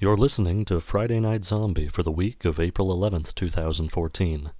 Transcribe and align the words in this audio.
You're 0.00 0.16
listening 0.16 0.64
to 0.66 0.78
Friday 0.78 1.18
Night 1.18 1.44
Zombie 1.44 1.88
for 1.88 2.04
the 2.04 2.12
week 2.12 2.44
of 2.44 2.60
April 2.60 2.96
11th, 2.96 3.34
2014. 3.34 4.52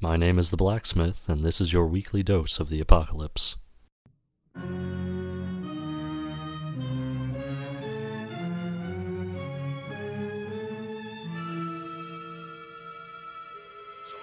My 0.00 0.16
name 0.16 0.38
is 0.38 0.50
The 0.50 0.56
Blacksmith, 0.56 1.28
and 1.28 1.44
this 1.44 1.60
is 1.60 1.70
your 1.70 1.86
weekly 1.86 2.22
dose 2.22 2.58
of 2.58 2.70
the 2.70 2.80
apocalypse. 2.80 3.58
So 4.54 4.62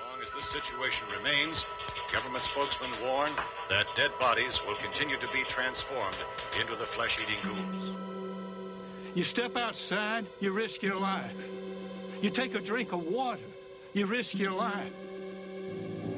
long 0.02 0.18
as 0.24 0.30
this 0.36 0.50
situation 0.52 1.04
remains, 1.16 1.64
government 2.12 2.46
spokesmen 2.46 2.90
warn 3.04 3.30
that 3.70 3.86
dead 3.96 4.10
bodies 4.20 4.60
will 4.66 4.78
continue 4.78 5.20
to 5.20 5.28
be 5.32 5.44
transformed 5.44 6.18
into 6.60 6.76
the 6.76 6.88
flesh 6.88 7.20
eating 7.22 7.38
ghouls. 7.44 8.13
You 9.16 9.24
step 9.24 9.56
outside, 9.56 10.26
you 10.40 10.52
risk 10.52 10.82
your 10.82 11.00
life. 11.00 11.36
You 12.22 12.32
take 12.32 12.56
a 12.56 12.60
drink 12.60 12.94
of 12.94 13.04
water, 13.04 13.44
you 13.94 14.08
risk 14.08 14.34
your 14.34 14.52
life. 14.52 14.92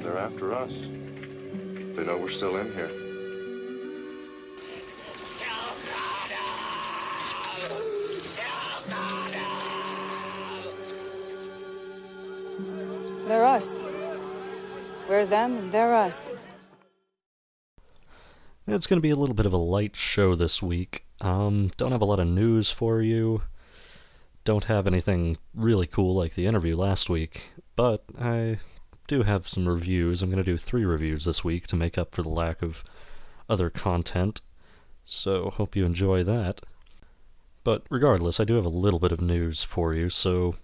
They're 0.00 0.16
after 0.16 0.54
us. 0.54 0.72
They 0.72 2.04
know 2.04 2.16
we're 2.16 2.28
still 2.28 2.56
in 2.56 2.72
here. 2.72 2.90
They're 13.26 13.44
us. 13.44 13.82
We're 15.08 15.26
them, 15.26 15.70
they're 15.70 15.94
us. 15.94 16.32
It's 18.66 18.86
going 18.86 18.98
to 18.98 19.02
be 19.02 19.10
a 19.10 19.16
little 19.16 19.34
bit 19.34 19.46
of 19.46 19.52
a 19.52 19.58
light 19.58 19.96
show 19.96 20.34
this 20.34 20.62
week. 20.62 21.05
Um, 21.20 21.70
don't 21.76 21.92
have 21.92 22.02
a 22.02 22.06
lot 22.06 22.20
of 22.20 22.26
news 22.26 22.70
for 22.70 23.00
you. 23.00 23.42
Don't 24.44 24.64
have 24.64 24.86
anything 24.86 25.38
really 25.54 25.86
cool 25.86 26.14
like 26.14 26.34
the 26.34 26.46
interview 26.46 26.76
last 26.76 27.10
week, 27.10 27.52
but 27.74 28.04
I 28.20 28.58
do 29.08 29.22
have 29.22 29.48
some 29.48 29.68
reviews. 29.68 30.22
I'm 30.22 30.30
going 30.30 30.42
to 30.42 30.50
do 30.50 30.56
three 30.56 30.84
reviews 30.84 31.24
this 31.24 31.42
week 31.42 31.66
to 31.68 31.76
make 31.76 31.98
up 31.98 32.14
for 32.14 32.22
the 32.22 32.28
lack 32.28 32.62
of 32.62 32.84
other 33.48 33.70
content, 33.70 34.40
so 35.04 35.50
hope 35.50 35.74
you 35.74 35.84
enjoy 35.84 36.22
that. 36.24 36.60
But 37.64 37.82
regardless, 37.90 38.38
I 38.38 38.44
do 38.44 38.54
have 38.54 38.64
a 38.64 38.68
little 38.68 39.00
bit 39.00 39.12
of 39.12 39.20
news 39.20 39.64
for 39.64 39.94
you, 39.94 40.08
so 40.08 40.56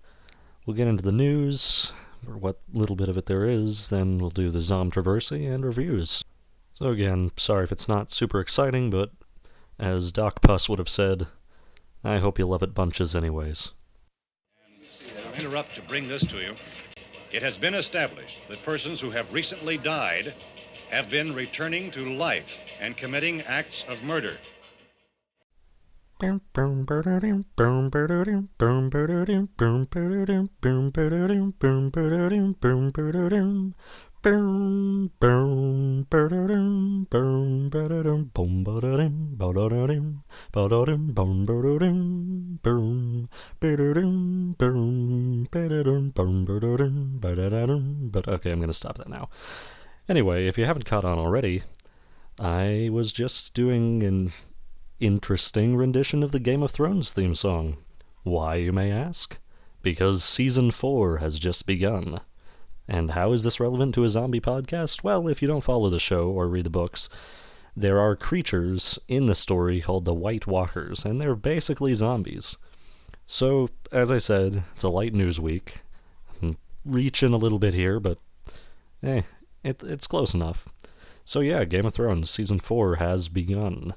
we'll 0.64 0.76
get 0.76 0.88
into 0.88 1.02
the 1.02 1.12
news, 1.12 1.92
or 2.28 2.36
what 2.36 2.60
little 2.72 2.96
bit 2.96 3.08
of 3.08 3.16
it 3.16 3.26
there 3.26 3.44
is, 3.44 3.90
then 3.90 4.18
we'll 4.18 4.30
do 4.30 4.50
the 4.50 4.60
Zomtroversy 4.60 5.52
and 5.52 5.64
reviews. 5.64 6.24
So 6.72 6.90
again, 6.90 7.32
sorry 7.36 7.64
if 7.64 7.72
it's 7.72 7.88
not 7.88 8.12
super 8.12 8.40
exciting, 8.40 8.90
but 8.90 9.10
as 9.82 10.12
Doc 10.12 10.40
Puss 10.40 10.68
would 10.68 10.78
have 10.78 10.88
said, 10.88 11.26
I 12.04 12.18
hope 12.18 12.38
you 12.38 12.46
love 12.46 12.62
it 12.62 12.72
bunches 12.72 13.16
anyways. 13.16 13.72
I'll 15.26 15.34
interrupt 15.34 15.74
to 15.74 15.82
bring 15.82 16.06
this 16.06 16.24
to 16.26 16.36
you. 16.36 16.54
It 17.32 17.42
has 17.42 17.58
been 17.58 17.74
established 17.74 18.38
that 18.48 18.64
persons 18.64 19.00
who 19.00 19.10
have 19.10 19.32
recently 19.32 19.76
died 19.76 20.34
have 20.90 21.10
been 21.10 21.34
returning 21.34 21.90
to 21.92 22.12
life 22.14 22.58
and 22.80 22.96
committing 22.96 23.40
acts 23.42 23.84
of 23.88 24.02
murder. 24.04 24.36
But 48.12 48.28
okay, 48.28 48.50
I'm 48.50 48.60
gonna 48.60 48.72
stop 48.72 48.98
that 48.98 49.08
now. 49.08 49.28
Anyway, 50.08 50.46
if 50.46 50.56
you 50.56 50.66
haven't 50.66 50.84
caught 50.84 51.04
on 51.04 51.18
already, 51.18 51.62
I 52.38 52.90
was 52.92 53.12
just 53.12 53.54
doing 53.54 54.04
an 54.04 54.32
interesting 55.00 55.74
rendition 55.76 56.22
of 56.22 56.30
the 56.30 56.38
Game 56.38 56.62
of 56.62 56.70
Thrones 56.70 57.12
theme 57.12 57.34
song. 57.34 57.78
Why, 58.22 58.54
you 58.54 58.72
may 58.72 58.92
ask? 58.92 59.38
Because 59.82 60.22
season 60.22 60.70
4 60.70 61.18
has 61.18 61.40
just 61.40 61.66
begun. 61.66 62.20
And 62.92 63.12
how 63.12 63.32
is 63.32 63.42
this 63.42 63.58
relevant 63.58 63.94
to 63.94 64.04
a 64.04 64.10
zombie 64.10 64.38
podcast? 64.38 65.02
Well, 65.02 65.26
if 65.26 65.40
you 65.40 65.48
don't 65.48 65.64
follow 65.64 65.88
the 65.88 65.98
show 65.98 66.28
or 66.28 66.46
read 66.46 66.64
the 66.64 66.70
books, 66.70 67.08
there 67.74 67.98
are 67.98 68.14
creatures 68.14 68.98
in 69.08 69.24
the 69.24 69.34
story 69.34 69.80
called 69.80 70.04
the 70.04 70.12
White 70.12 70.46
Walkers, 70.46 71.02
and 71.02 71.18
they're 71.18 71.34
basically 71.34 71.94
zombies. 71.94 72.58
So, 73.24 73.70
as 73.90 74.10
I 74.10 74.18
said, 74.18 74.64
it's 74.74 74.82
a 74.82 74.90
light 74.90 75.14
news 75.14 75.40
week. 75.40 75.76
I'm 76.42 76.58
reaching 76.84 77.32
a 77.32 77.38
little 77.38 77.58
bit 77.58 77.72
here, 77.72 77.98
but 77.98 78.18
eh, 79.02 79.22
it, 79.64 79.82
it's 79.82 80.06
close 80.06 80.34
enough. 80.34 80.68
So, 81.24 81.40
yeah, 81.40 81.64
Game 81.64 81.86
of 81.86 81.94
Thrones 81.94 82.28
season 82.28 82.58
4 82.58 82.96
has 82.96 83.30
begun. 83.30 83.94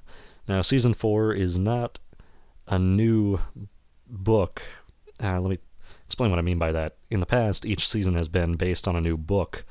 Now, 0.47 0.61
season 0.61 0.93
4 0.93 1.33
is 1.33 1.59
not 1.59 1.99
a 2.65 2.79
new 2.79 3.41
book. 4.07 4.61
Uh, 5.21 5.41
let 5.41 5.49
me 5.49 5.57
explain 6.05 6.29
what 6.29 6.39
I 6.39 6.43
mean 6.43 6.59
by 6.59 6.71
that. 6.71 6.97
In 7.09 7.19
the 7.19 7.25
past, 7.25 7.65
each 7.65 7.87
season 7.87 8.15
has 8.15 8.27
been 8.27 8.55
based 8.55 8.87
on 8.87 8.95
a 8.95 9.01
new 9.01 9.17
book. 9.17 9.65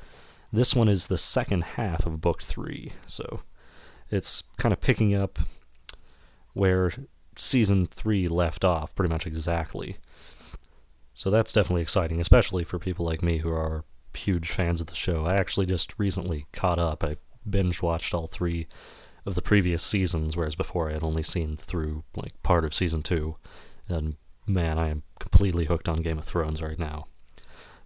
This 0.53 0.75
one 0.75 0.89
is 0.89 1.07
the 1.07 1.19
second 1.19 1.65
half 1.65 2.07
of 2.07 2.21
book 2.21 2.43
3, 2.43 2.93
so 3.07 3.41
it's 4.11 4.45
kind 4.57 4.73
of 4.73 4.81
picking 4.81 5.15
up 5.15 5.39
where 6.53 6.93
season 7.37 7.87
3 7.87 8.29
left 8.29 8.65
off, 8.65 8.95
pretty 8.95 9.13
much 9.13 9.27
exactly. 9.27 9.97
So 11.13 11.31
that's 11.31 11.53
definitely 11.53 11.83
exciting, 11.83 12.21
especially 12.21 12.65
for 12.65 12.79
people 12.79 13.07
like 13.07 13.23
me 13.23 13.39
who 13.39 13.51
are 13.51 13.85
huge 14.17 14.51
fans 14.51 14.81
of 14.81 14.89
the 14.89 14.95
show. 14.95 15.25
I 15.25 15.35
actually 15.37 15.67
just 15.67 15.95
recently 15.99 16.47
caught 16.53 16.79
up. 16.79 17.05
I 17.05 17.17
binge 17.49 17.83
watched 17.83 18.15
all 18.15 18.27
three 18.27 18.67
of 19.27 19.35
the 19.35 19.43
previous 19.43 19.83
seasons, 19.83 20.37
whereas 20.37 20.55
before 20.55 20.91
I 20.91 20.95
had 20.95 21.03
only 21.03 21.23
seen 21.23 21.57
through 21.57 22.05
like 22.17 22.41
part 22.43 22.65
of 22.65 22.75
season 22.75 23.03
two. 23.03 23.37
And 23.89 24.17
man, 24.47 24.79
I 24.79 24.89
am 24.89 25.03
completely 25.19 25.67
hooked 25.67 25.89
on 25.89 26.03
Game 26.03 26.19
of 26.19 26.25
Thrones 26.25 26.63
right 26.63 26.79
now. 26.79 27.07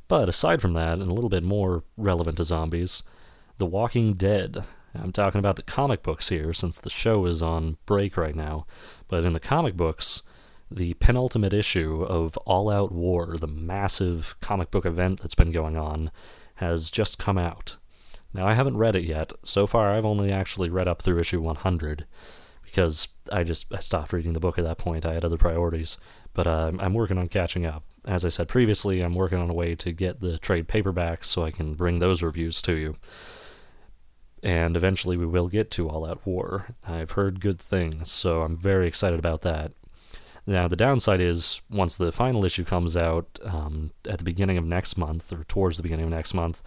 But 0.08 0.28
aside 0.28 0.62
from 0.62 0.72
that, 0.74 0.98
and 0.98 1.10
a 1.10 1.14
little 1.14 1.30
bit 1.30 1.42
more 1.42 1.84
relevant 1.96 2.38
to 2.38 2.44
zombies, 2.44 3.02
The 3.58 3.66
Walking 3.66 4.14
Dead. 4.14 4.64
I'm 4.94 5.12
talking 5.12 5.38
about 5.38 5.56
the 5.56 5.62
comic 5.62 6.02
books 6.02 6.30
here, 6.30 6.52
since 6.52 6.78
the 6.78 6.91
show 6.91 7.26
is 7.26 7.42
on 7.42 7.76
break 7.84 8.16
right 8.16 8.34
now. 8.34 8.66
But 9.06 9.24
in 9.24 9.34
the 9.34 9.41
comic 9.41 9.76
books, 9.76 10.22
the 10.70 10.94
penultimate 10.94 11.52
issue 11.52 12.02
of 12.02 12.36
All 12.38 12.70
Out 12.70 12.90
War, 12.90 13.36
the 13.36 13.46
massive 13.46 14.34
comic 14.40 14.70
book 14.70 14.86
event 14.86 15.20
that's 15.20 15.34
been 15.34 15.52
going 15.52 15.76
on, 15.76 16.10
has 16.56 16.90
just 16.90 17.19
come 17.19 17.38
out. 17.38 17.76
Now, 18.32 18.46
I 18.46 18.54
haven't 18.54 18.76
read 18.76 18.96
it 18.96 19.04
yet. 19.04 19.32
So 19.42 19.66
far, 19.66 19.92
I've 19.92 20.04
only 20.04 20.32
actually 20.32 20.70
read 20.70 20.88
up 20.88 21.02
through 21.02 21.20
issue 21.20 21.40
100 21.40 22.06
because 22.64 23.08
I 23.32 23.44
just 23.44 23.72
I 23.72 23.78
stopped 23.78 24.12
reading 24.12 24.34
the 24.34 24.40
book 24.40 24.58
at 24.58 24.64
that 24.64 24.78
point. 24.78 25.06
I 25.06 25.14
had 25.14 25.25
other 25.25 25.38
priorities. 25.38 25.96
But 26.34 26.47
uh, 26.47 26.72
I'm 26.78 26.94
working 26.94 27.19
on 27.19 27.28
catching 27.28 27.66
up. 27.66 27.84
As 28.06 28.25
I 28.25 28.28
said 28.28 28.49
previously, 28.49 29.00
I'm 29.00 29.15
working 29.15 29.39
on 29.39 29.50
a 29.50 29.55
way 29.55 29.75
to 29.75 29.93
get 29.93 30.21
the 30.21 30.39
trade 30.39 30.69
paperbacks 30.69 31.25
so 31.25 31.43
I 31.43 31.50
can 31.50 31.75
bring 31.75 31.99
those 31.99 32.22
reviews 32.22 32.62
to 32.62 32.75
you. 32.75 32.97
And 34.43 34.77
eventually, 34.77 35.17
we 35.17 35.27
will 35.27 35.49
get 35.49 35.71
to 35.72 35.88
All 35.88 36.06
Out 36.06 36.25
War. 36.25 36.77
I've 36.87 37.12
heard 37.12 37.41
good 37.41 37.59
things, 37.59 38.12
so 38.12 38.43
I'm 38.43 38.56
very 38.56 38.87
excited 38.87 39.19
about 39.19 39.43
that. 39.43 39.72
Now, 40.47 40.69
the 40.69 40.77
downside 40.77 41.21
is 41.21 41.61
once 41.69 41.99
the 41.99 42.12
final 42.12 42.44
issue 42.44 42.65
comes 42.65 42.97
out 42.97 43.38
um, 43.44 43.91
at 44.09 44.19
the 44.19 44.25
beginning 44.25 44.56
of 44.56 44.65
next 44.65 44.97
month, 44.97 45.33
or 45.33 45.44
towards 45.44 45.77
the 45.77 45.83
beginning 45.83 46.05
of 46.05 46.11
next 46.11 46.33
month, 46.33 46.62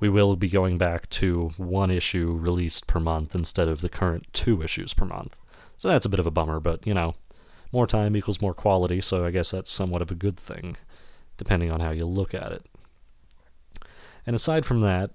we 0.00 0.08
will 0.08 0.34
be 0.34 0.48
going 0.48 0.78
back 0.78 1.08
to 1.10 1.52
one 1.56 1.90
issue 1.90 2.32
released 2.32 2.86
per 2.86 2.98
month 2.98 3.34
instead 3.34 3.68
of 3.68 3.82
the 3.82 3.88
current 3.88 4.26
two 4.32 4.62
issues 4.62 4.94
per 4.94 5.04
month. 5.04 5.40
So 5.76 5.88
that's 5.88 6.06
a 6.06 6.08
bit 6.08 6.20
of 6.20 6.26
a 6.26 6.30
bummer, 6.30 6.58
but 6.58 6.86
you 6.86 6.94
know, 6.94 7.14
more 7.72 7.86
time 7.86 8.16
equals 8.16 8.40
more 8.40 8.54
quality, 8.54 9.00
so 9.00 9.24
I 9.24 9.30
guess 9.30 9.50
that's 9.50 9.70
somewhat 9.70 10.02
of 10.02 10.10
a 10.10 10.16
good 10.16 10.36
thing, 10.36 10.76
depending 11.36 11.70
on 11.70 11.80
how 11.80 11.90
you 11.90 12.06
look 12.06 12.34
at 12.34 12.52
it. 12.52 12.66
And 14.26 14.34
aside 14.34 14.66
from 14.66 14.80
that, 14.82 15.10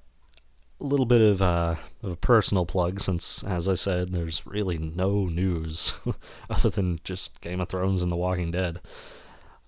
a 0.79 0.83
little 0.83 1.05
bit 1.05 1.21
of, 1.21 1.41
uh, 1.41 1.75
of 2.03 2.11
a 2.11 2.15
personal 2.17 2.65
plug, 2.65 2.99
since, 2.99 3.43
as 3.43 3.69
I 3.69 3.75
said, 3.75 4.13
there's 4.13 4.45
really 4.45 4.77
no 4.77 5.25
news 5.25 5.93
other 6.49 6.69
than 6.69 6.99
just 7.03 7.39
Game 7.41 7.61
of 7.61 7.69
Thrones 7.69 8.01
and 8.01 8.11
The 8.11 8.17
Walking 8.17 8.51
Dead. 8.51 8.81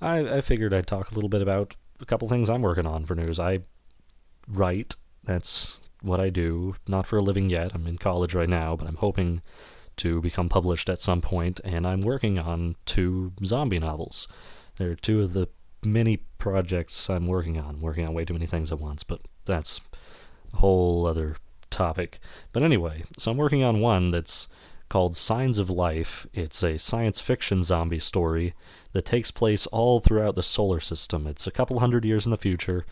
I, 0.01 0.37
I 0.37 0.41
figured 0.41 0.73
I'd 0.73 0.87
talk 0.87 1.11
a 1.11 1.15
little 1.15 1.29
bit 1.29 1.41
about 1.41 1.75
a 1.99 2.05
couple 2.05 2.27
things 2.27 2.49
I'm 2.49 2.61
working 2.61 2.85
on 2.85 3.05
for 3.05 3.15
news. 3.15 3.39
I 3.39 3.61
write 4.47 4.95
that's 5.23 5.79
what 6.01 6.19
I 6.19 6.29
do. 6.29 6.75
Not 6.87 7.05
for 7.05 7.17
a 7.17 7.21
living 7.21 7.49
yet. 7.49 7.71
I'm 7.73 7.87
in 7.87 7.97
college 7.97 8.33
right 8.33 8.49
now, 8.49 8.75
but 8.75 8.87
I'm 8.87 8.95
hoping 8.95 9.41
to 9.97 10.21
become 10.21 10.49
published 10.49 10.89
at 10.89 11.01
some 11.01 11.21
point, 11.21 11.59
and 11.63 11.85
I'm 11.85 12.01
working 12.01 12.39
on 12.39 12.75
two 12.85 13.33
zombie 13.43 13.79
novels. 13.79 14.27
They're 14.77 14.95
two 14.95 15.23
of 15.23 15.33
the 15.33 15.49
many 15.83 16.17
projects 16.37 17.09
I'm 17.09 17.27
working 17.27 17.57
on. 17.57 17.81
Working 17.81 18.07
on 18.07 18.13
way 18.13 18.25
too 18.25 18.33
many 18.33 18.45
things 18.45 18.71
at 18.71 18.79
once, 18.79 19.03
but 19.03 19.21
that's 19.45 19.81
a 20.53 20.57
whole 20.57 21.05
other 21.05 21.37
topic. 21.69 22.19
But 22.53 22.63
anyway, 22.63 23.03
so 23.17 23.31
I'm 23.31 23.37
working 23.37 23.63
on 23.63 23.79
one 23.79 24.11
that's 24.11 24.47
called 24.89 25.15
Signs 25.17 25.59
of 25.59 25.69
Life. 25.69 26.25
It's 26.33 26.63
a 26.63 26.79
science 26.79 27.19
fiction 27.19 27.63
zombie 27.63 27.99
story 27.99 28.53
that 28.93 29.05
takes 29.05 29.31
place 29.31 29.67
all 29.67 29.99
throughout 29.99 30.35
the 30.35 30.43
solar 30.43 30.79
system. 30.79 31.27
It's 31.27 31.47
a 31.47 31.51
couple 31.51 31.79
hundred 31.79 32.05
years 32.05 32.25
in 32.25 32.31
the 32.31 32.37
future, 32.37 32.85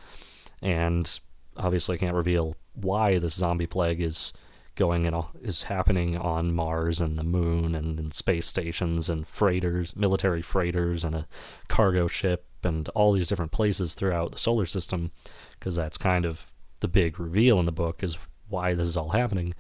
and 0.62 1.20
obviously 1.58 1.96
I 1.96 2.00
can't 2.00 2.16
reveal 2.16 2.56
why 2.74 3.18
this 3.18 3.36
zombie 3.36 3.68
plague 3.68 4.02
is 4.02 4.34
going 4.76 5.06
and 5.06 5.24
is 5.42 5.64
happening 5.64 6.18
on 6.18 6.54
Mars 6.54 7.02
and 7.02 7.18
the 7.18 7.24
moon 7.24 7.76
and 7.76 8.00
in 8.00 8.12
space 8.12 8.46
stations 8.46 9.10
and 9.10 9.28
freighters, 9.28 9.96
military 9.96 10.42
freighters 10.42 11.04
and 11.04 11.16
a 11.16 11.28
cargo 11.68 12.08
ship 12.08 12.46
and 12.64 12.90
all 12.90 13.12
these 13.12 13.28
different 13.28 13.52
places 13.52 13.96
throughout 13.96 14.32
the 14.32 14.38
solar 14.38 14.66
system 14.66 15.12
because 15.60 15.76
that's 15.76 15.98
kind 15.98 16.26
of 16.26 16.48
the 16.82 16.88
big 16.88 17.20
reveal 17.20 17.60
in 17.60 17.66
the 17.66 17.72
book 17.72 18.04
is 18.04 18.18
why 18.50 18.74
this 18.74 18.88
is 18.88 18.98
all 18.98 19.10
happening. 19.10 19.54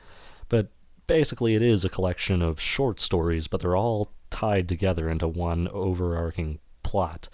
But 0.49 0.69
basically 1.07 1.55
it 1.55 1.61
is 1.61 1.85
a 1.85 1.89
collection 1.89 2.41
of 2.41 2.59
short 2.59 2.99
stories, 2.99 3.47
but 3.47 3.61
they're 3.61 3.77
all 3.77 4.11
tied 4.29 4.67
together 4.67 5.09
into 5.09 5.27
one 5.27 5.67
overarching 5.69 6.59
plot. 6.83 7.29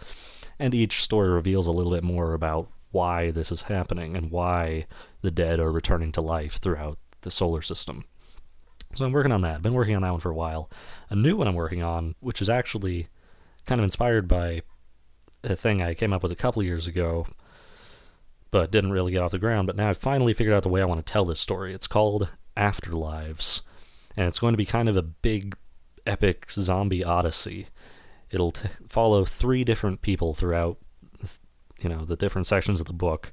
And 0.59 0.73
each 0.73 1.01
story 1.01 1.29
reveals 1.29 1.67
a 1.67 1.71
little 1.71 1.91
bit 1.91 2.03
more 2.03 2.33
about 2.33 2.69
why 2.91 3.31
this 3.31 3.51
is 3.51 3.63
happening 3.63 4.15
and 4.15 4.31
why 4.31 4.85
the 5.21 5.31
dead 5.31 5.59
are 5.59 5.71
returning 5.71 6.11
to 6.11 6.21
life 6.21 6.57
throughout 6.57 6.97
the 7.21 7.31
solar 7.31 7.61
system. 7.61 8.05
So 8.93 9.05
I'm 9.05 9.11
working 9.11 9.31
on 9.31 9.41
that. 9.41 9.55
I've 9.55 9.61
been 9.61 9.73
working 9.73 9.95
on 9.95 10.01
that 10.01 10.11
one 10.11 10.19
for 10.19 10.31
a 10.31 10.35
while. 10.35 10.69
A 11.09 11.15
new 11.15 11.37
one 11.37 11.47
I'm 11.47 11.55
working 11.55 11.81
on, 11.81 12.15
which 12.19 12.41
is 12.41 12.49
actually 12.49 13.07
kind 13.65 13.79
of 13.79 13.85
inspired 13.85 14.27
by 14.27 14.63
a 15.43 15.55
thing 15.55 15.81
I 15.81 15.93
came 15.93 16.13
up 16.13 16.23
with 16.23 16.31
a 16.31 16.35
couple 16.35 16.61
years 16.61 16.87
ago, 16.87 17.27
but 18.51 18.71
didn't 18.71 18.91
really 18.91 19.13
get 19.13 19.21
off 19.21 19.31
the 19.31 19.39
ground. 19.39 19.67
But 19.67 19.75
now 19.75 19.89
I've 19.89 19.97
finally 19.97 20.33
figured 20.33 20.55
out 20.55 20.63
the 20.63 20.69
way 20.69 20.81
I 20.81 20.85
want 20.85 21.05
to 21.05 21.11
tell 21.11 21.25
this 21.25 21.39
story. 21.39 21.73
It's 21.73 21.87
called 21.87 22.29
Afterlives, 22.57 23.61
and 24.17 24.27
it's 24.27 24.39
going 24.39 24.53
to 24.53 24.57
be 24.57 24.65
kind 24.65 24.89
of 24.89 24.97
a 24.97 25.01
big, 25.01 25.55
epic 26.05 26.51
zombie 26.51 27.03
odyssey. 27.03 27.67
It'll 28.29 28.51
t- 28.51 28.69
follow 28.87 29.25
three 29.25 29.63
different 29.63 30.01
people 30.01 30.33
throughout, 30.33 30.77
you 31.79 31.89
know, 31.89 32.03
the 32.03 32.17
different 32.17 32.47
sections 32.47 32.79
of 32.79 32.87
the 32.87 32.93
book. 32.93 33.31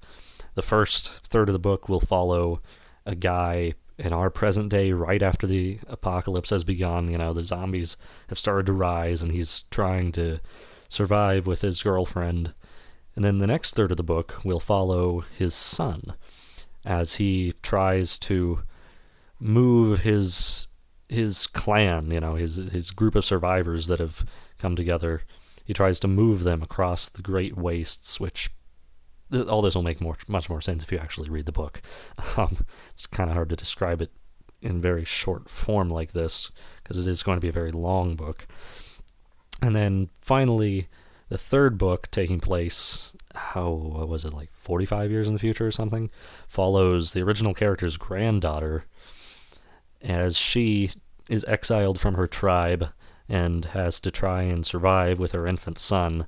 The 0.54 0.62
first 0.62 1.26
third 1.26 1.48
of 1.48 1.52
the 1.52 1.58
book 1.58 1.88
will 1.88 2.00
follow 2.00 2.60
a 3.08 3.14
guy 3.14 3.72
in 3.96 4.12
our 4.12 4.30
present 4.30 4.68
day, 4.68 4.92
right 4.92 5.22
after 5.22 5.46
the 5.46 5.80
apocalypse 5.88 6.50
has 6.50 6.62
begun. 6.62 7.10
You 7.10 7.18
know, 7.18 7.32
the 7.32 7.42
zombies 7.42 7.96
have 8.28 8.38
started 8.38 8.66
to 8.66 8.72
rise, 8.72 9.22
and 9.22 9.32
he's 9.32 9.62
trying 9.70 10.12
to 10.12 10.38
survive 10.88 11.46
with 11.46 11.62
his 11.62 11.82
girlfriend. 11.82 12.54
And 13.16 13.24
then 13.24 13.38
the 13.38 13.46
next 13.48 13.74
third 13.74 13.90
of 13.90 13.96
the 13.96 14.04
book 14.04 14.40
will 14.44 14.60
follow 14.60 15.24
his 15.36 15.54
son 15.54 16.14
as 16.84 17.14
he 17.14 17.54
tries 17.62 18.18
to 18.20 18.60
move 19.40 20.00
his 20.00 20.66
his 21.08 21.46
clan, 21.46 22.10
you 22.10 22.20
know, 22.20 22.34
his 22.34 22.56
his 22.56 22.90
group 22.90 23.14
of 23.14 23.24
survivors 23.24 23.86
that 23.88 23.98
have 23.98 24.24
come 24.58 24.76
together. 24.76 25.22
He 25.64 25.74
tries 25.74 25.98
to 26.00 26.08
move 26.08 26.44
them 26.44 26.62
across 26.62 27.08
the 27.08 27.22
great 27.22 27.56
wastes, 27.56 28.20
which 28.20 28.50
all 29.48 29.62
this 29.62 29.74
will 29.74 29.82
make 29.82 30.00
more 30.00 30.16
much 30.26 30.48
more 30.48 30.60
sense 30.60 30.82
if 30.82 30.92
you 30.92 30.98
actually 30.98 31.30
read 31.30 31.46
the 31.46 31.52
book. 31.52 31.80
Um, 32.36 32.64
it's 32.90 33.06
kind 33.06 33.30
of 33.30 33.34
hard 33.34 33.48
to 33.50 33.56
describe 33.56 34.00
it 34.00 34.12
in 34.62 34.80
very 34.80 35.04
short 35.04 35.48
form 35.48 35.90
like 35.90 36.12
this 36.12 36.50
because 36.82 36.98
it 36.98 37.10
is 37.10 37.22
going 37.22 37.36
to 37.36 37.40
be 37.40 37.48
a 37.48 37.52
very 37.52 37.72
long 37.72 38.16
book. 38.16 38.46
And 39.60 39.74
then 39.74 40.10
finally, 40.18 40.88
the 41.28 41.38
third 41.38 41.78
book, 41.78 42.10
taking 42.10 42.40
place, 42.40 43.14
how 43.34 43.70
what 43.70 44.08
was 44.08 44.24
it 44.24 44.32
like 44.32 44.50
45 44.52 45.10
years 45.10 45.26
in 45.26 45.34
the 45.34 45.40
future 45.40 45.66
or 45.66 45.72
something, 45.72 46.10
follows 46.46 47.12
the 47.12 47.22
original 47.22 47.54
character's 47.54 47.96
granddaughter 47.96 48.84
as 50.00 50.36
she 50.36 50.90
is 51.28 51.44
exiled 51.48 52.00
from 52.00 52.14
her 52.14 52.26
tribe 52.26 52.90
and 53.28 53.66
has 53.66 54.00
to 54.00 54.10
try 54.10 54.42
and 54.42 54.64
survive 54.64 55.18
with 55.18 55.32
her 55.32 55.46
infant 55.46 55.78
son 55.78 56.26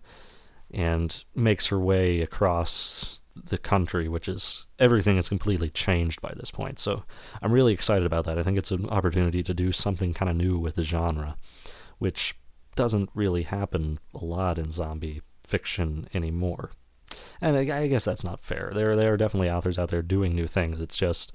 and 0.73 1.25
makes 1.35 1.67
her 1.69 1.79
way 1.79 2.21
across 2.21 3.23
the 3.37 3.59
country, 3.59 4.09
which 4.09 4.29
is 4.29 4.67
everything 4.79 5.17
is 5.17 5.29
completely 5.29 5.71
changed 5.71 6.21
by 6.21 6.33
this 6.37 6.51
point. 6.51 6.79
So 6.79 7.05
I'm 7.43 7.53
really 7.53 7.73
excited 7.73 8.07
about 8.07 8.25
that. 8.27 8.39
I 8.39 8.43
think 8.43 8.59
it's 8.59 8.71
an 8.71 8.89
opportunity 8.89 9.43
to 9.43 9.55
do 9.55 9.73
something 9.73 10.15
kind 10.15 10.31
of 10.31 10.37
new 10.37 10.59
with 10.59 10.75
the 10.75 10.83
genre, 10.83 11.37
which 11.99 12.37
doesn't 12.75 13.11
really 13.15 13.43
happen 13.43 13.99
a 14.15 14.25
lot 14.25 14.59
in 14.59 14.71
zombie 14.71 15.23
fiction 15.45 16.09
anymore. 16.15 16.71
And 17.41 17.57
I, 17.57 17.83
I 17.83 17.87
guess 17.89 18.05
that's 18.05 18.25
not 18.25 18.41
fair. 18.41 18.73
There, 18.75 18.95
there 18.97 19.13
are 19.13 19.17
definitely 19.17 19.51
authors 19.51 19.79
out 19.79 19.89
there 19.89 20.03
doing 20.03 20.35
new 20.35 20.47
things. 20.47 20.81
It's 20.81 20.97
just 20.97 21.33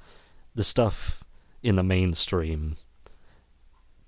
the 0.53 0.63
stuff 0.63 1.23
in 1.61 1.75
the 1.75 1.83
mainstream 1.83 2.77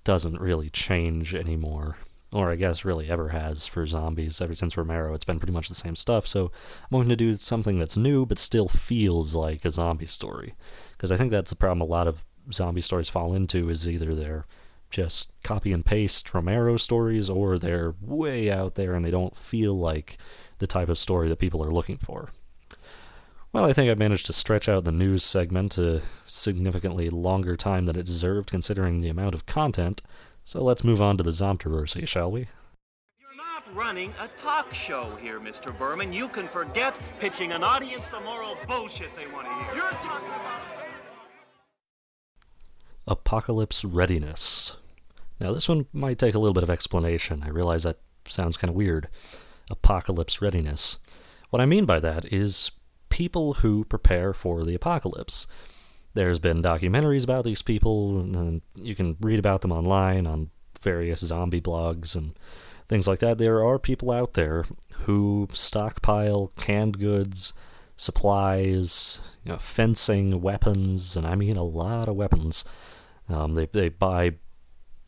doesn't 0.04 0.40
really 0.40 0.70
change 0.70 1.34
anymore 1.34 1.98
or 2.32 2.50
I 2.50 2.56
guess 2.56 2.84
really 2.84 3.08
ever 3.08 3.30
has 3.30 3.66
for 3.66 3.86
zombies 3.86 4.40
ever 4.40 4.54
since 4.54 4.76
Romero. 4.76 5.14
It's 5.14 5.24
been 5.24 5.38
pretty 5.38 5.52
much 5.52 5.68
the 5.68 5.74
same 5.74 5.96
stuff. 5.96 6.26
So 6.26 6.52
I'm 6.82 6.90
going 6.90 7.08
to 7.08 7.16
do 7.16 7.34
something 7.34 7.78
that's 7.78 7.96
new 7.96 8.26
but 8.26 8.38
still 8.38 8.68
feels 8.68 9.34
like 9.34 9.64
a 9.64 9.70
zombie 9.70 10.06
story, 10.06 10.54
because 10.92 11.10
I 11.10 11.16
think 11.16 11.30
that's 11.30 11.50
the 11.50 11.56
problem 11.56 11.80
a 11.80 11.90
lot 11.90 12.06
of 12.06 12.24
zombie 12.52 12.80
stories 12.80 13.08
fall 13.08 13.34
into 13.34 13.68
is 13.68 13.88
either 13.88 14.14
they're 14.14 14.46
just 14.90 15.30
copy 15.42 15.72
and 15.72 15.84
paste 15.84 16.32
Romero 16.32 16.76
stories 16.76 17.28
or 17.28 17.58
they're 17.58 17.94
way 18.00 18.50
out 18.50 18.74
there 18.74 18.94
and 18.94 19.04
they 19.04 19.10
don't 19.10 19.36
feel 19.36 19.74
like 19.74 20.16
the 20.58 20.66
type 20.66 20.88
of 20.88 20.98
story 20.98 21.28
that 21.28 21.38
people 21.38 21.62
are 21.62 21.70
looking 21.70 21.98
for. 21.98 22.30
Well, 23.52 23.64
I 23.64 23.72
think 23.72 23.90
I 23.90 23.94
managed 23.94 24.26
to 24.26 24.32
stretch 24.32 24.68
out 24.68 24.84
the 24.84 24.92
news 24.92 25.24
segment 25.24 25.78
a 25.78 26.02
significantly 26.26 27.08
longer 27.08 27.56
time 27.56 27.86
than 27.86 27.96
it 27.96 28.06
deserved 28.06 28.50
considering 28.50 29.00
the 29.00 29.08
amount 29.08 29.34
of 29.34 29.46
content. 29.46 30.02
So 30.48 30.64
let's 30.64 30.82
move 30.82 31.02
on 31.02 31.18
to 31.18 31.22
the 31.22 31.30
Zomtroversy, 31.30 32.08
shall 32.08 32.30
we? 32.30 32.48
You're 33.20 33.36
not 33.36 33.76
running 33.76 34.14
a 34.18 34.30
talk 34.40 34.72
show 34.72 35.14
here, 35.20 35.38
Mr. 35.38 35.78
Berman. 35.78 36.10
You 36.10 36.26
can 36.30 36.48
forget 36.48 36.98
pitching 37.20 37.52
an 37.52 37.62
audience 37.62 38.06
the 38.10 38.20
moral 38.20 38.56
bullshit 38.66 39.14
they 39.14 39.26
want 39.26 39.46
to 39.46 39.52
hear. 39.66 39.74
You're 39.74 39.90
talking 39.90 40.28
about 40.28 40.62
Apocalypse 43.06 43.84
Readiness. 43.84 44.78
Now, 45.38 45.52
this 45.52 45.68
one 45.68 45.84
might 45.92 46.18
take 46.18 46.34
a 46.34 46.38
little 46.38 46.54
bit 46.54 46.62
of 46.62 46.70
explanation. 46.70 47.42
I 47.44 47.50
realize 47.50 47.82
that 47.82 47.98
sounds 48.26 48.56
kind 48.56 48.70
of 48.70 48.74
weird. 48.74 49.08
Apocalypse 49.70 50.40
Readiness. 50.40 50.96
What 51.50 51.60
I 51.60 51.66
mean 51.66 51.84
by 51.84 52.00
that 52.00 52.24
is 52.32 52.70
people 53.10 53.52
who 53.52 53.84
prepare 53.84 54.32
for 54.32 54.64
the 54.64 54.74
apocalypse. 54.74 55.46
There's 56.18 56.40
been 56.40 56.64
documentaries 56.64 57.22
about 57.22 57.44
these 57.44 57.62
people, 57.62 58.18
and 58.18 58.60
you 58.74 58.96
can 58.96 59.16
read 59.20 59.38
about 59.38 59.60
them 59.60 59.70
online 59.70 60.26
on 60.26 60.50
various 60.82 61.20
zombie 61.20 61.60
blogs 61.60 62.16
and 62.16 62.36
things 62.88 63.06
like 63.06 63.20
that. 63.20 63.38
There 63.38 63.64
are 63.64 63.78
people 63.78 64.10
out 64.10 64.32
there 64.32 64.64
who 65.04 65.46
stockpile 65.52 66.50
canned 66.56 66.98
goods, 66.98 67.52
supplies, 67.96 69.20
you 69.44 69.52
know, 69.52 69.58
fencing, 69.58 70.40
weapons, 70.40 71.16
and 71.16 71.24
I 71.24 71.36
mean 71.36 71.56
a 71.56 71.62
lot 71.62 72.08
of 72.08 72.16
weapons. 72.16 72.64
Um, 73.28 73.54
they 73.54 73.66
they 73.66 73.88
buy 73.88 74.32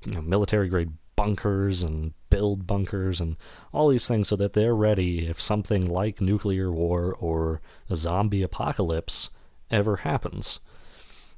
you 0.04 0.12
know, 0.12 0.22
military 0.22 0.68
grade 0.68 0.92
bunkers 1.16 1.82
and 1.82 2.12
build 2.30 2.68
bunkers 2.68 3.20
and 3.20 3.36
all 3.72 3.88
these 3.88 4.06
things 4.06 4.28
so 4.28 4.36
that 4.36 4.52
they're 4.52 4.76
ready 4.76 5.26
if 5.26 5.42
something 5.42 5.84
like 5.84 6.20
nuclear 6.20 6.70
war 6.70 7.16
or 7.18 7.60
a 7.88 7.96
zombie 7.96 8.44
apocalypse 8.44 9.30
ever 9.72 9.96
happens. 9.96 10.60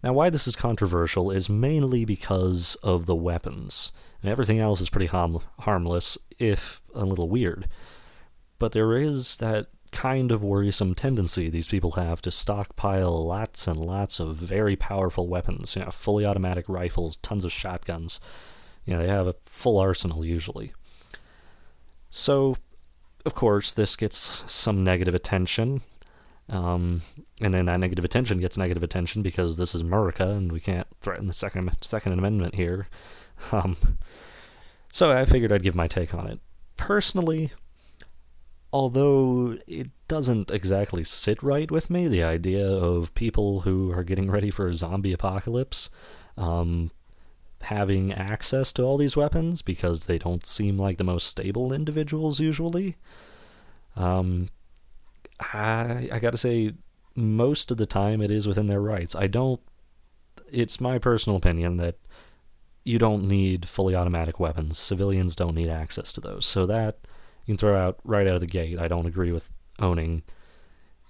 Now, 0.03 0.13
why 0.13 0.31
this 0.31 0.49
is 0.49 0.57
controversial 0.57 1.31
is 1.31 1.49
mainly 1.49 2.05
because 2.05 2.75
of 2.83 3.07
the 3.07 3.15
weapons. 3.15 3.93
And 4.23 4.31
everything 4.31 4.59
else 4.59 4.81
is 4.81 4.91
pretty 4.91 5.07
harm- 5.07 5.41
harmless, 5.61 6.19
if 6.39 6.83
a 6.95 7.05
little 7.05 7.29
weird. 7.29 7.69
But 8.59 8.73
there 8.73 8.97
is 8.97 9.37
that 9.39 9.69
kind 9.93 10.33
of 10.33 10.43
worrisome 10.43 10.95
tendency 10.95 11.51
these 11.51 11.69
people 11.69 11.93
have 11.93 12.23
to 12.23 12.31
stockpile 12.31 13.27
lots 13.27 13.69
and 13.69 13.79
lots 13.79 14.19
of 14.19 14.35
very 14.37 14.75
powerful 14.75 15.29
weapons, 15.29 15.77
you 15.77 15.85
know, 15.85 15.91
fully 15.91 16.25
automatic 16.25 16.65
rifles, 16.69 17.17
tons 17.17 17.45
of 17.45 17.53
shotguns. 17.53 18.19
You 18.87 18.95
know, 18.95 19.03
they 19.03 19.09
have 19.09 19.27
a 19.27 19.37
full 19.45 19.79
arsenal 19.79 20.25
usually. 20.25 20.73
So, 22.11 22.57
of 23.25 23.35
course, 23.35 23.73
this 23.73 23.95
gets 23.97 24.43
some 24.47 24.83
negative 24.83 25.15
attention, 25.15 25.83
um, 26.53 27.01
and 27.41 27.53
then 27.53 27.67
that 27.67 27.81
negative 27.81 28.05
attention 28.05 28.39
gets 28.39 28.59
negative 28.59 28.83
attention 28.83 29.23
because 29.23 29.57
this 29.57 29.75
is 29.75 29.81
America 29.81 30.29
and 30.29 30.53
we 30.53 30.61
can't 30.61 30.87
threaten 31.01 31.27
the 31.27 31.33
Second 31.33 31.71
Second 31.81 32.13
Amendment 32.13 32.55
here. 32.55 32.89
Um, 33.51 33.77
so 34.93 35.11
I 35.11 35.25
figured 35.25 35.51
I'd 35.51 35.65
give 35.65 35.75
my 35.75 35.89
take 35.89 36.15
on 36.15 36.29
it. 36.29 36.39
Personally, 36.77 37.51
although 38.73 39.59
it 39.67 39.89
doesn't 40.07 40.53
exactly 40.53 41.03
sit 41.03 41.43
right 41.43 41.69
with 41.69 41.91
me, 41.91 42.07
the 42.07 42.23
idea 42.23 42.65
of 42.65 43.13
people 43.15 43.63
who 43.63 43.91
are 43.91 44.05
getting 44.05 44.31
ready 44.31 44.49
for 44.49 44.69
a 44.69 44.77
zombie 44.77 45.13
apocalypse 45.13 45.91
um, 46.37 46.93
having 47.63 48.13
access 48.13 48.73
to 48.75 48.85
all 48.85 48.97
these 48.97 49.17
weapons 49.17 49.61
because 49.61 50.07
they 50.07 50.19
don't 50.19 50.47
seem 50.47 50.79
like 50.79 50.99
the 50.99 51.05
most 51.05 51.27
stable 51.27 51.73
individuals 51.73 52.39
usually. 52.39 52.97
Um, 53.97 54.51
I, 55.53 56.09
I 56.13 56.19
gotta 56.19 56.39
say, 56.39 56.73
most 57.15 57.71
of 57.71 57.77
the 57.77 57.87
time 57.87 58.21
it 58.21 58.31
is 58.31 58.49
within 58.49 58.67
their 58.67 58.81
rights. 58.81 59.15
I 59.15 59.27
don't. 59.27 59.61
It's 60.51 60.81
my 60.81 60.99
personal 60.99 61.37
opinion 61.37 61.77
that 61.79 61.97
you 62.85 62.99
don't 62.99 63.29
need 63.29 63.69
fully 63.69 63.95
automatic 63.95 64.41
weapons. 64.41 64.79
Civilians 64.79 65.37
don't 65.37 65.55
need 65.55 65.69
access 65.69 66.13
to 66.15 66.21
those. 66.21 66.45
So 66.45 66.67
that 66.67 66.99
you 67.47 67.53
can 67.53 67.59
throw 67.59 67.77
out 67.77 67.99
right 68.05 68.27
out 68.27 68.35
of 68.35 68.41
the 68.41 68.47
gate. 68.47 68.79
I 68.79 68.89
don't 68.89 69.07
agree 69.07 69.33
with 69.33 69.51
owning, 69.79 70.23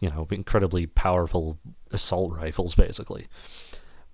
you 0.00 0.10
know, 0.10 0.26
incredibly 0.30 0.86
powerful 0.86 1.58
assault 1.90 2.32
rifles, 2.32 2.74
basically. 2.74 3.26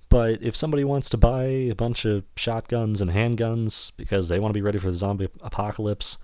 But 0.08 0.42
if 0.42 0.56
somebody 0.56 0.84
wants 0.84 1.10
to 1.10 1.18
buy 1.18 1.44
a 1.44 1.74
bunch 1.74 2.04
of 2.04 2.24
shotguns 2.36 3.00
and 3.00 3.10
handguns 3.10 3.92
because 3.96 4.28
they 4.28 4.38
want 4.38 4.50
to 4.50 4.58
be 4.58 4.62
ready 4.62 4.78
for 4.78 4.90
the 4.90 4.96
zombie 4.96 5.28
apocalypse, 5.40 6.18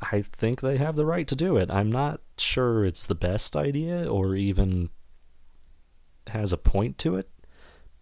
I 0.00 0.22
think 0.22 0.60
they 0.60 0.76
have 0.76 0.96
the 0.96 1.06
right 1.06 1.26
to 1.28 1.36
do 1.36 1.56
it. 1.56 1.70
I'm 1.70 1.90
not 1.90 2.20
sure 2.38 2.84
it's 2.84 3.06
the 3.06 3.14
best 3.14 3.56
idea 3.56 4.10
or 4.10 4.34
even 4.34 4.90
has 6.28 6.52
a 6.52 6.56
point 6.56 6.98
to 6.98 7.16
it 7.16 7.28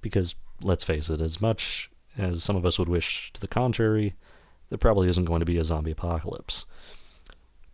because 0.00 0.34
let's 0.62 0.84
face 0.84 1.10
it, 1.10 1.20
as 1.20 1.40
much 1.40 1.90
as 2.16 2.42
some 2.42 2.56
of 2.56 2.66
us 2.66 2.78
would 2.78 2.88
wish 2.88 3.32
to 3.32 3.40
the 3.40 3.48
contrary, 3.48 4.14
there 4.68 4.78
probably 4.78 5.08
isn't 5.08 5.24
going 5.24 5.40
to 5.40 5.46
be 5.46 5.58
a 5.58 5.64
zombie 5.64 5.90
apocalypse. 5.90 6.66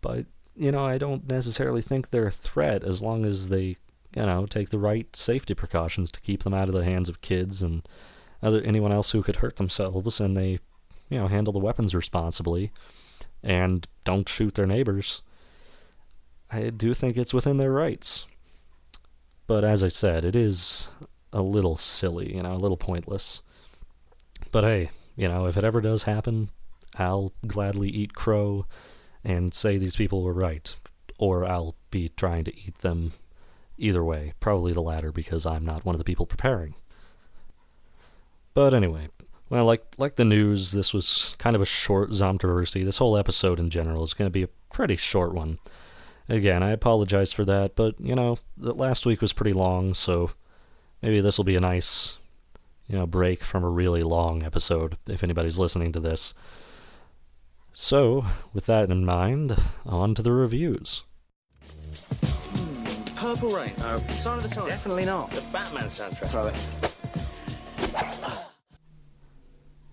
But, 0.01 0.25
you 0.55 0.71
know, 0.71 0.85
I 0.85 0.97
don't 0.97 1.29
necessarily 1.29 1.81
think 1.81 2.09
they're 2.09 2.27
a 2.27 2.31
threat 2.31 2.83
as 2.83 3.01
long 3.01 3.25
as 3.25 3.49
they, 3.49 3.77
you 4.15 4.25
know, 4.25 4.45
take 4.45 4.69
the 4.69 4.79
right 4.79 5.13
safety 5.15 5.53
precautions 5.53 6.11
to 6.11 6.21
keep 6.21 6.43
them 6.43 6.53
out 6.53 6.67
of 6.67 6.73
the 6.73 6.83
hands 6.83 7.09
of 7.09 7.21
kids 7.21 7.61
and 7.61 7.87
other 8.41 8.61
anyone 8.61 8.91
else 8.91 9.11
who 9.11 9.21
could 9.21 9.37
hurt 9.37 9.57
themselves 9.57 10.19
and 10.19 10.35
they, 10.35 10.59
you 11.09 11.17
know, 11.17 11.27
handle 11.27 11.53
the 11.53 11.59
weapons 11.59 11.93
responsibly 11.93 12.71
and 13.43 13.87
don't 14.03 14.29
shoot 14.29 14.55
their 14.55 14.67
neighbors. 14.67 15.23
I 16.51 16.69
do 16.69 16.93
think 16.93 17.17
it's 17.17 17.33
within 17.33 17.57
their 17.57 17.71
rights. 17.71 18.25
But 19.47 19.63
as 19.63 19.83
I 19.83 19.87
said, 19.87 20.25
it 20.25 20.35
is 20.35 20.91
a 21.31 21.41
little 21.41 21.77
silly, 21.77 22.35
you 22.35 22.43
know, 22.43 22.53
a 22.53 22.57
little 22.57 22.77
pointless. 22.77 23.41
But 24.51 24.63
hey, 24.63 24.91
you 25.15 25.27
know, 25.27 25.45
if 25.45 25.57
it 25.57 25.63
ever 25.63 25.81
does 25.81 26.03
happen, 26.03 26.49
I'll 26.95 27.33
gladly 27.45 27.89
eat 27.89 28.13
crow 28.13 28.65
and 29.23 29.53
say 29.53 29.77
these 29.77 29.95
people 29.95 30.23
were 30.23 30.33
right. 30.33 30.75
Or 31.17 31.45
I'll 31.45 31.75
be 31.91 32.09
trying 32.09 32.45
to 32.45 32.57
eat 32.57 32.79
them 32.79 33.13
either 33.77 34.03
way. 34.03 34.33
Probably 34.39 34.73
the 34.73 34.81
latter 34.81 35.11
because 35.11 35.45
I'm 35.45 35.65
not 35.65 35.85
one 35.85 35.95
of 35.95 35.99
the 35.99 36.05
people 36.05 36.25
preparing. 36.25 36.75
But 38.53 38.73
anyway, 38.73 39.09
well, 39.49 39.65
like 39.65 39.83
like 39.97 40.15
the 40.15 40.25
news, 40.25 40.71
this 40.71 40.93
was 40.93 41.35
kind 41.39 41.55
of 41.55 41.61
a 41.61 41.65
short 41.65 42.11
Zomtroversy. 42.11 42.85
This 42.85 42.97
whole 42.97 43.17
episode 43.17 43.59
in 43.59 43.69
general 43.69 44.03
is 44.03 44.13
going 44.13 44.27
to 44.27 44.31
be 44.31 44.43
a 44.43 44.49
pretty 44.71 44.95
short 44.95 45.33
one. 45.33 45.59
Again, 46.27 46.61
I 46.61 46.69
apologize 46.71 47.33
for 47.33 47.43
that, 47.45 47.75
but 47.75 47.99
you 47.99 48.15
know, 48.15 48.37
the 48.55 48.73
last 48.73 49.05
week 49.05 49.21
was 49.21 49.33
pretty 49.33 49.53
long, 49.53 49.95
so 49.95 50.31
maybe 51.01 51.21
this 51.21 51.37
will 51.37 51.45
be 51.45 51.55
a 51.55 51.61
nice, 51.61 52.19
you 52.87 52.95
know, 52.97 53.07
break 53.07 53.43
from 53.43 53.63
a 53.63 53.69
really 53.69 54.03
long 54.03 54.43
episode 54.43 54.97
if 55.07 55.23
anybody's 55.23 55.57
listening 55.57 55.91
to 55.93 55.99
this. 55.99 56.35
So, 57.73 58.25
with 58.53 58.65
that 58.67 58.91
in 58.91 59.05
mind, 59.05 59.57
on 59.85 60.13
to 60.15 60.21
the 60.21 60.31
reviews. 60.31 61.03
Purple 63.15 63.51
Rain. 63.51 63.73
Uh, 63.79 63.99
Sign 64.19 64.37
of 64.37 64.43
the 64.43 64.49
Times. 64.49 64.69
Definitely 64.69 65.05
not. 65.05 65.31
The 65.31 65.41
Batman 65.51 65.85
soundtrack. 65.85 66.29
Throw 66.29 66.47
it. 66.47 68.45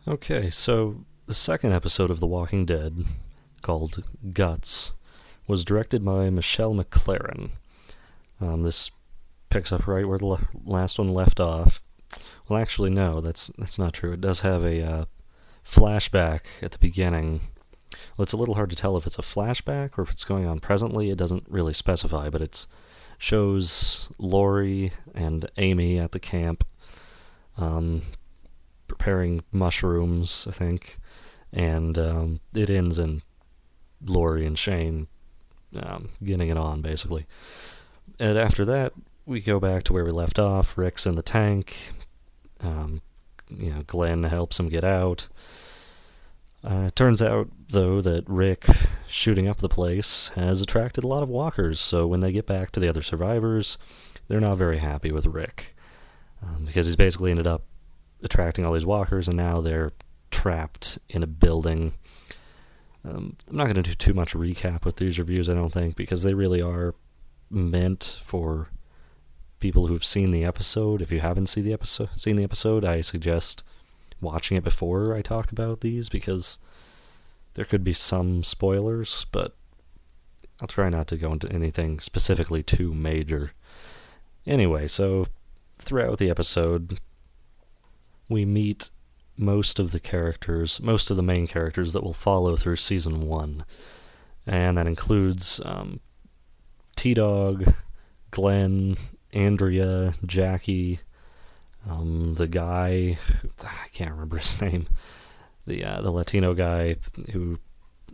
Okay, 0.08 0.50
so 0.50 1.04
the 1.26 1.34
second 1.34 1.72
episode 1.72 2.12
of 2.12 2.20
The 2.20 2.28
Walking 2.28 2.64
Dead, 2.64 3.04
called 3.60 4.04
Guts, 4.32 4.92
was 5.48 5.64
directed 5.64 6.04
by 6.04 6.30
Michelle 6.30 6.74
MacLaren. 6.74 7.50
Um, 8.40 8.62
this 8.62 8.92
picks 9.50 9.72
up 9.72 9.88
right 9.88 10.06
where 10.06 10.18
the 10.18 10.26
le- 10.26 10.48
last 10.64 11.00
one 11.00 11.12
left 11.12 11.40
off. 11.40 11.82
Well, 12.48 12.60
actually, 12.60 12.90
no, 12.90 13.20
that's 13.20 13.50
that's 13.58 13.80
not 13.80 13.94
true. 13.94 14.12
It 14.12 14.20
does 14.20 14.42
have 14.42 14.62
a 14.62 14.80
uh, 14.80 15.04
flashback 15.64 16.42
at 16.62 16.70
the 16.70 16.78
beginning. 16.78 17.40
Well, 18.16 18.22
it's 18.22 18.32
a 18.32 18.36
little 18.36 18.54
hard 18.54 18.70
to 18.70 18.76
tell 18.76 18.96
if 18.96 19.06
it's 19.06 19.18
a 19.18 19.22
flashback 19.22 19.98
or 19.98 20.02
if 20.02 20.12
it's 20.12 20.24
going 20.24 20.46
on 20.46 20.60
presently. 20.60 21.10
It 21.10 21.18
doesn't 21.18 21.46
really 21.48 21.72
specify, 21.72 22.30
but 22.30 22.42
it 22.42 22.68
shows 23.18 24.08
Lori 24.18 24.92
and 25.16 25.50
Amy 25.56 25.98
at 25.98 26.12
the 26.12 26.20
camp. 26.20 26.62
Um, 27.58 28.02
preparing 28.96 29.42
mushrooms, 29.52 30.46
I 30.48 30.52
think, 30.52 30.98
and 31.52 31.98
um, 31.98 32.40
it 32.54 32.70
ends 32.70 32.98
in 32.98 33.22
Lori 34.04 34.46
and 34.46 34.58
Shane 34.58 35.06
um, 35.74 36.10
getting 36.24 36.48
it 36.48 36.56
on, 36.56 36.80
basically. 36.80 37.26
And 38.18 38.38
after 38.38 38.64
that, 38.64 38.94
we 39.26 39.40
go 39.40 39.60
back 39.60 39.82
to 39.84 39.92
where 39.92 40.04
we 40.04 40.10
left 40.10 40.38
off. 40.38 40.78
Rick's 40.78 41.06
in 41.06 41.14
the 41.14 41.22
tank. 41.22 41.92
Um, 42.60 43.02
you 43.50 43.70
know, 43.70 43.82
Glenn 43.86 44.24
helps 44.24 44.58
him 44.58 44.68
get 44.68 44.84
out. 44.84 45.28
Uh, 46.64 46.90
turns 46.94 47.20
out, 47.20 47.48
though, 47.68 48.00
that 48.00 48.24
Rick 48.26 48.64
shooting 49.06 49.46
up 49.46 49.58
the 49.58 49.68
place 49.68 50.28
has 50.34 50.60
attracted 50.60 51.04
a 51.04 51.08
lot 51.08 51.22
of 51.22 51.28
walkers, 51.28 51.78
so 51.78 52.06
when 52.06 52.20
they 52.20 52.32
get 52.32 52.46
back 52.46 52.72
to 52.72 52.80
the 52.80 52.88
other 52.88 53.02
survivors, 53.02 53.78
they're 54.26 54.40
not 54.40 54.56
very 54.56 54.78
happy 54.78 55.12
with 55.12 55.26
Rick. 55.26 55.76
Um, 56.42 56.64
because 56.64 56.86
he's 56.86 56.96
basically 56.96 57.30
ended 57.30 57.46
up 57.46 57.62
attracting 58.26 58.64
all 58.66 58.74
these 58.74 58.84
walkers, 58.84 59.28
and 59.28 59.36
now 59.36 59.62
they're 59.62 59.92
trapped 60.30 60.98
in 61.08 61.22
a 61.22 61.26
building. 61.26 61.94
Um, 63.04 63.36
I'm 63.48 63.56
not 63.56 63.64
going 63.64 63.76
to 63.76 63.82
do 63.82 63.94
too 63.94 64.12
much 64.12 64.34
recap 64.34 64.84
with 64.84 64.96
these 64.96 65.18
reviews, 65.18 65.48
I 65.48 65.54
don't 65.54 65.72
think, 65.72 65.96
because 65.96 66.22
they 66.22 66.34
really 66.34 66.60
are 66.60 66.94
meant 67.48 68.18
for 68.22 68.68
people 69.60 69.86
who've 69.86 70.04
seen 70.04 70.30
the 70.30 70.44
episode. 70.44 71.00
If 71.00 71.10
you 71.10 71.20
haven't 71.20 71.46
seen 71.46 71.64
the 71.64 71.72
episode, 71.72 72.10
seen 72.16 72.36
the 72.36 72.44
episode, 72.44 72.84
I 72.84 73.00
suggest 73.00 73.62
watching 74.20 74.56
it 74.56 74.64
before 74.64 75.14
I 75.14 75.22
talk 75.22 75.52
about 75.52 75.80
these 75.80 76.08
because 76.08 76.58
there 77.54 77.64
could 77.64 77.84
be 77.84 77.92
some 77.92 78.42
spoilers, 78.42 79.26
but 79.32 79.54
I'll 80.60 80.68
try 80.68 80.88
not 80.88 81.06
to 81.08 81.16
go 81.16 81.32
into 81.32 81.50
anything 81.52 82.00
specifically 82.00 82.62
too 82.62 82.92
major. 82.94 83.52
Anyway, 84.46 84.88
so 84.88 85.26
throughout 85.78 86.18
the 86.18 86.30
episode, 86.30 87.00
we 88.28 88.44
meet 88.44 88.90
most 89.36 89.78
of 89.78 89.92
the 89.92 90.00
characters, 90.00 90.80
most 90.80 91.10
of 91.10 91.16
the 91.16 91.22
main 91.22 91.46
characters 91.46 91.92
that 91.92 92.02
will 92.02 92.12
follow 92.12 92.56
through 92.56 92.76
season 92.76 93.26
one. 93.26 93.64
And 94.46 94.78
that 94.78 94.88
includes 94.88 95.60
um, 95.64 96.00
T 96.94 97.14
Dog, 97.14 97.74
Glenn, 98.30 98.96
Andrea, 99.32 100.12
Jackie, 100.24 101.00
um, 101.88 102.34
the 102.34 102.46
guy, 102.46 103.18
I 103.62 103.88
can't 103.92 104.12
remember 104.12 104.38
his 104.38 104.60
name, 104.62 104.88
the 105.66 105.84
uh, 105.84 106.00
the 106.00 106.10
Latino 106.10 106.54
guy 106.54 106.96
who, 107.32 107.58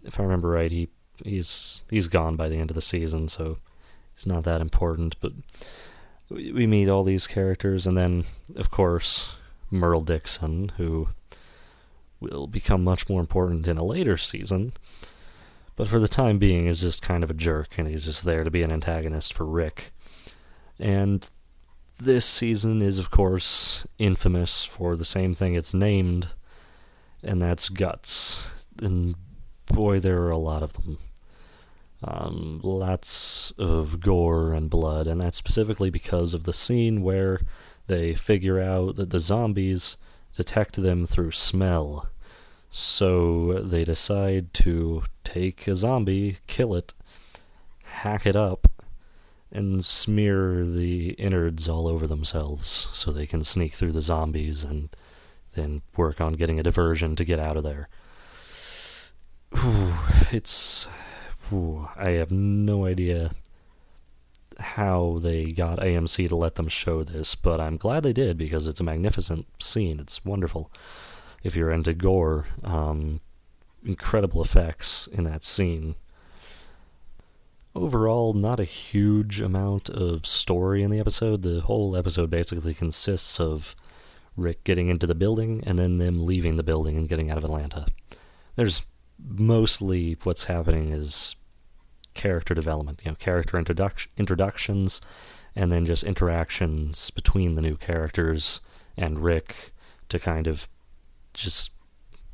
if 0.04 0.18
I 0.18 0.22
remember 0.22 0.48
right, 0.48 0.70
he 0.70 0.88
he's 1.24 1.84
he's 1.90 2.08
gone 2.08 2.36
by 2.36 2.48
the 2.48 2.56
end 2.56 2.70
of 2.70 2.74
the 2.74 2.82
season, 2.82 3.28
so 3.28 3.58
he's 4.14 4.26
not 4.26 4.44
that 4.44 4.60
important. 4.60 5.16
But 5.20 5.32
we, 6.28 6.52
we 6.52 6.66
meet 6.66 6.88
all 6.88 7.04
these 7.04 7.26
characters, 7.26 7.86
and 7.86 7.96
then 7.96 8.24
of 8.56 8.70
course 8.70 9.36
Merle 9.72 10.02
Dixon, 10.02 10.70
who 10.76 11.08
will 12.20 12.46
become 12.46 12.84
much 12.84 13.08
more 13.08 13.20
important 13.20 13.66
in 13.66 13.78
a 13.78 13.84
later 13.84 14.16
season, 14.16 14.72
but 15.74 15.88
for 15.88 15.98
the 15.98 16.08
time 16.08 16.38
being 16.38 16.66
is 16.66 16.82
just 16.82 17.02
kind 17.02 17.24
of 17.24 17.30
a 17.30 17.34
jerk, 17.34 17.78
and 17.78 17.88
he's 17.88 18.04
just 18.04 18.24
there 18.24 18.44
to 18.44 18.50
be 18.50 18.62
an 18.62 18.72
antagonist 18.72 19.32
for 19.32 19.44
Rick. 19.44 19.92
And 20.78 21.28
this 21.98 22.26
season 22.26 22.82
is, 22.82 22.98
of 22.98 23.10
course, 23.10 23.86
infamous 23.98 24.64
for 24.64 24.96
the 24.96 25.04
same 25.04 25.34
thing 25.34 25.54
it's 25.54 25.74
named, 25.74 26.28
and 27.22 27.40
that's 27.40 27.68
guts. 27.68 28.66
And 28.80 29.14
boy, 29.66 30.00
there 30.00 30.20
are 30.22 30.30
a 30.30 30.38
lot 30.38 30.62
of 30.62 30.72
them. 30.74 30.98
Um, 32.04 32.60
lots 32.64 33.52
of 33.58 34.00
gore 34.00 34.52
and 34.52 34.68
blood, 34.68 35.06
and 35.06 35.20
that's 35.20 35.36
specifically 35.36 35.88
because 35.88 36.34
of 36.34 36.44
the 36.44 36.52
scene 36.52 37.02
where 37.02 37.40
they 37.86 38.14
figure 38.14 38.60
out 38.60 38.96
that 38.96 39.10
the 39.10 39.20
zombies 39.20 39.96
detect 40.36 40.76
them 40.76 41.06
through 41.06 41.32
smell. 41.32 42.08
So 42.70 43.60
they 43.62 43.84
decide 43.84 44.54
to 44.54 45.02
take 45.24 45.66
a 45.66 45.76
zombie, 45.76 46.38
kill 46.46 46.74
it, 46.74 46.94
hack 47.84 48.26
it 48.26 48.36
up, 48.36 48.66
and 49.50 49.84
smear 49.84 50.64
the 50.64 51.10
innards 51.10 51.68
all 51.68 51.86
over 51.86 52.06
themselves 52.06 52.88
so 52.92 53.10
they 53.12 53.26
can 53.26 53.44
sneak 53.44 53.74
through 53.74 53.92
the 53.92 54.00
zombies 54.00 54.64
and 54.64 54.88
then 55.54 55.82
work 55.96 56.20
on 56.20 56.32
getting 56.32 56.58
a 56.58 56.62
diversion 56.62 57.14
to 57.16 57.24
get 57.24 57.38
out 57.38 57.58
of 57.58 57.64
there. 57.64 57.88
Whew, 59.54 59.92
it's. 60.30 60.88
Whew, 61.50 61.88
I 61.96 62.12
have 62.12 62.30
no 62.30 62.86
idea 62.86 63.32
how 64.62 65.18
they 65.20 65.52
got 65.52 65.78
AMC 65.78 66.28
to 66.28 66.36
let 66.36 66.54
them 66.54 66.68
show 66.68 67.04
this, 67.04 67.34
but 67.34 67.60
I'm 67.60 67.76
glad 67.76 68.02
they 68.02 68.12
did 68.12 68.38
because 68.38 68.66
it's 68.66 68.80
a 68.80 68.84
magnificent 68.84 69.46
scene. 69.62 70.00
It's 70.00 70.24
wonderful. 70.24 70.70
If 71.42 71.56
you're 71.56 71.72
into 71.72 71.92
gore, 71.92 72.46
um, 72.62 73.20
incredible 73.84 74.42
effects 74.42 75.06
in 75.06 75.24
that 75.24 75.44
scene. 75.44 75.96
Overall, 77.74 78.32
not 78.32 78.60
a 78.60 78.64
huge 78.64 79.40
amount 79.40 79.88
of 79.88 80.26
story 80.26 80.82
in 80.82 80.90
the 80.90 81.00
episode. 81.00 81.42
The 81.42 81.62
whole 81.62 81.96
episode 81.96 82.30
basically 82.30 82.74
consists 82.74 83.40
of 83.40 83.74
Rick 84.36 84.64
getting 84.64 84.88
into 84.88 85.06
the 85.06 85.14
building 85.14 85.62
and 85.66 85.78
then 85.78 85.98
them 85.98 86.24
leaving 86.24 86.56
the 86.56 86.62
building 86.62 86.96
and 86.96 87.08
getting 87.08 87.30
out 87.30 87.38
of 87.38 87.44
Atlanta. 87.44 87.86
There's 88.56 88.82
mostly 89.18 90.16
what's 90.22 90.44
happening 90.44 90.90
is 90.90 91.34
character 92.14 92.54
development, 92.54 93.00
you 93.04 93.10
know, 93.10 93.16
character 93.16 93.56
introduc- 93.56 94.08
introductions, 94.16 95.00
and 95.54 95.70
then 95.70 95.86
just 95.86 96.04
interactions 96.04 97.10
between 97.10 97.54
the 97.54 97.62
new 97.62 97.76
characters 97.76 98.60
and 98.96 99.18
Rick 99.18 99.72
to 100.08 100.18
kind 100.18 100.46
of 100.46 100.68
just, 101.34 101.70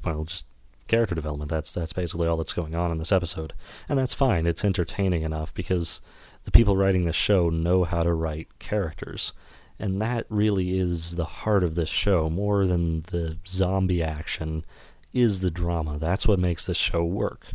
well, 0.04 0.24
just 0.24 0.46
character 0.88 1.14
development. 1.14 1.50
That's 1.50 1.72
that's 1.72 1.92
basically 1.92 2.26
all 2.26 2.36
that's 2.36 2.52
going 2.52 2.74
on 2.74 2.90
in 2.90 2.98
this 2.98 3.12
episode, 3.12 3.52
and 3.88 3.98
that's 3.98 4.14
fine. 4.14 4.46
It's 4.46 4.64
entertaining 4.64 5.22
enough 5.22 5.54
because 5.54 6.00
the 6.44 6.50
people 6.50 6.76
writing 6.76 7.04
this 7.04 7.16
show 7.16 7.50
know 7.50 7.84
how 7.84 8.00
to 8.00 8.12
write 8.12 8.58
characters. 8.58 9.32
And 9.78 10.02
that 10.02 10.26
really 10.28 10.76
is 10.76 11.14
the 11.14 11.24
heart 11.24 11.62
of 11.62 11.76
this 11.76 11.88
show, 11.88 12.28
more 12.28 12.66
than 12.66 13.02
the 13.02 13.38
zombie 13.46 14.02
action, 14.02 14.64
is 15.12 15.40
the 15.40 15.50
drama. 15.50 15.98
That's 15.98 16.26
what 16.26 16.40
makes 16.40 16.66
this 16.66 16.76
show 16.76 17.04
work. 17.04 17.48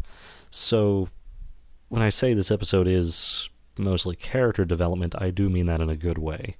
So, 0.49 1.09
when 1.93 2.01
I 2.01 2.09
say 2.09 2.33
this 2.33 2.49
episode 2.49 2.87
is 2.87 3.51
mostly 3.77 4.15
character 4.15 4.65
development, 4.65 5.13
I 5.15 5.29
do 5.29 5.47
mean 5.47 5.67
that 5.67 5.79
in 5.79 5.91
a 5.91 5.95
good 5.95 6.17
way. 6.17 6.57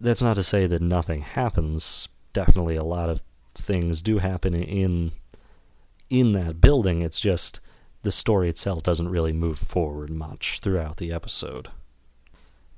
That's 0.00 0.22
not 0.22 0.36
to 0.36 0.44
say 0.44 0.68
that 0.68 0.80
nothing 0.80 1.22
happens. 1.22 2.08
Definitely 2.32 2.76
a 2.76 2.84
lot 2.84 3.10
of 3.10 3.22
things 3.54 4.02
do 4.02 4.18
happen 4.18 4.54
in 4.54 5.10
in 6.08 6.30
that 6.30 6.60
building. 6.60 7.02
It's 7.02 7.18
just 7.18 7.60
the 8.02 8.12
story 8.12 8.48
itself 8.48 8.84
doesn't 8.84 9.08
really 9.08 9.32
move 9.32 9.58
forward 9.58 10.10
much 10.10 10.60
throughout 10.60 10.98
the 10.98 11.12
episode. 11.12 11.66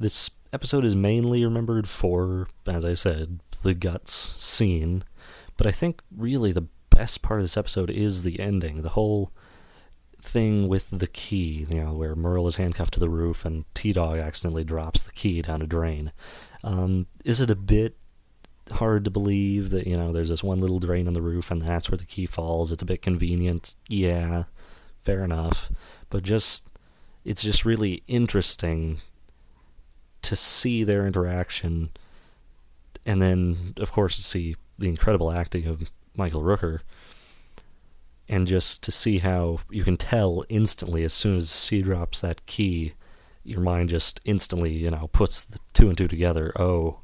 This 0.00 0.30
episode 0.54 0.86
is 0.86 0.96
mainly 0.96 1.44
remembered 1.44 1.86
for, 1.86 2.48
as 2.66 2.82
I 2.82 2.94
said, 2.94 3.40
the 3.62 3.74
guts 3.74 4.14
scene, 4.14 5.04
but 5.58 5.66
I 5.66 5.72
think 5.72 6.00
really 6.16 6.50
the 6.50 6.68
best 6.88 7.20
part 7.20 7.40
of 7.40 7.44
this 7.44 7.58
episode 7.58 7.90
is 7.90 8.22
the 8.22 8.40
ending. 8.40 8.80
The 8.80 8.88
whole 8.88 9.32
thing 10.20 10.68
with 10.68 10.88
the 10.90 11.06
key, 11.06 11.66
you 11.70 11.82
know, 11.82 11.92
where 11.92 12.14
Merle 12.14 12.46
is 12.46 12.56
handcuffed 12.56 12.94
to 12.94 13.00
the 13.00 13.08
roof 13.08 13.44
and 13.44 13.64
T 13.74 13.92
Dog 13.92 14.18
accidentally 14.18 14.64
drops 14.64 15.02
the 15.02 15.12
key 15.12 15.42
down 15.42 15.62
a 15.62 15.66
drain. 15.66 16.12
Um, 16.64 17.06
is 17.24 17.40
it 17.40 17.50
a 17.50 17.56
bit 17.56 17.96
hard 18.72 19.04
to 19.04 19.10
believe 19.10 19.70
that, 19.70 19.86
you 19.86 19.94
know, 19.94 20.12
there's 20.12 20.28
this 20.28 20.42
one 20.42 20.60
little 20.60 20.78
drain 20.78 21.06
on 21.06 21.14
the 21.14 21.22
roof 21.22 21.50
and 21.50 21.62
that's 21.62 21.90
where 21.90 21.98
the 21.98 22.04
key 22.04 22.26
falls? 22.26 22.72
It's 22.72 22.82
a 22.82 22.86
bit 22.86 23.00
convenient. 23.00 23.76
Yeah, 23.88 24.44
fair 25.00 25.22
enough. 25.22 25.70
But 26.10 26.24
just, 26.24 26.64
it's 27.24 27.42
just 27.42 27.64
really 27.64 28.02
interesting 28.08 28.98
to 30.22 30.34
see 30.34 30.82
their 30.84 31.06
interaction, 31.06 31.90
and 33.06 33.22
then, 33.22 33.74
of 33.78 33.92
course, 33.92 34.16
to 34.16 34.22
see 34.22 34.56
the 34.76 34.88
incredible 34.88 35.30
acting 35.30 35.66
of 35.66 35.90
Michael 36.16 36.42
Rooker, 36.42 36.80
and 38.28 38.46
just 38.46 38.82
to 38.82 38.92
see 38.92 39.18
how 39.18 39.60
you 39.70 39.84
can 39.84 39.96
tell 39.96 40.44
instantly 40.48 41.04
as 41.04 41.12
soon 41.12 41.36
as 41.36 41.68
he 41.68 41.82
drops 41.82 42.20
that 42.20 42.46
key, 42.46 42.94
your 43.42 43.60
mind 43.60 43.88
just 43.88 44.20
instantly, 44.24 44.72
you 44.72 44.90
know, 44.90 45.08
puts 45.12 45.42
the 45.42 45.58
two 45.72 45.88
and 45.88 45.96
two 45.96 46.08
together. 46.08 46.52
Oh, 46.56 47.00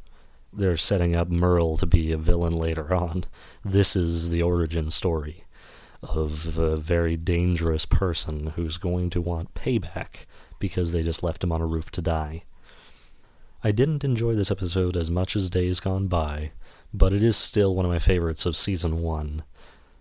they're 0.53 0.77
setting 0.77 1.17
up 1.17 1.29
Merle 1.29 1.77
to 1.79 1.87
be 1.87 2.13
a 2.13 2.19
villain 2.19 2.53
later 2.53 2.95
on. 2.95 3.25
This 3.65 3.97
is 3.97 4.31
the 4.31 4.43
origin 4.43 4.91
story 4.91 5.45
of 6.03 6.59
a 6.59 6.77
very 6.77 7.17
dangerous 7.17 7.87
person 7.87 8.49
who's 8.57 8.77
going 8.77 9.11
to 9.11 9.21
want 9.21 9.55
payback 9.55 10.27
because 10.59 10.93
they 10.93 11.03
just 11.03 11.23
left 11.23 11.43
him 11.43 11.53
on 11.53 11.61
a 11.61 11.67
roof 11.67 11.91
to 11.93 12.03
die. 12.03 12.45
I 13.63 13.73
didn't 13.73 14.05
enjoy 14.05 14.35
this 14.35 14.51
episode 14.51 14.97
as 14.97 15.11
much 15.11 15.35
as 15.35 15.49
Days 15.49 15.81
Gone 15.81 16.07
By, 16.07 16.53
but 16.93 17.15
it 17.15 17.23
is 17.23 17.37
still 17.37 17.75
one 17.75 17.87
of 17.87 17.91
my 17.91 17.99
favorites 17.99 18.45
of 18.45 18.57
season 18.57 19.01
1. 19.01 19.43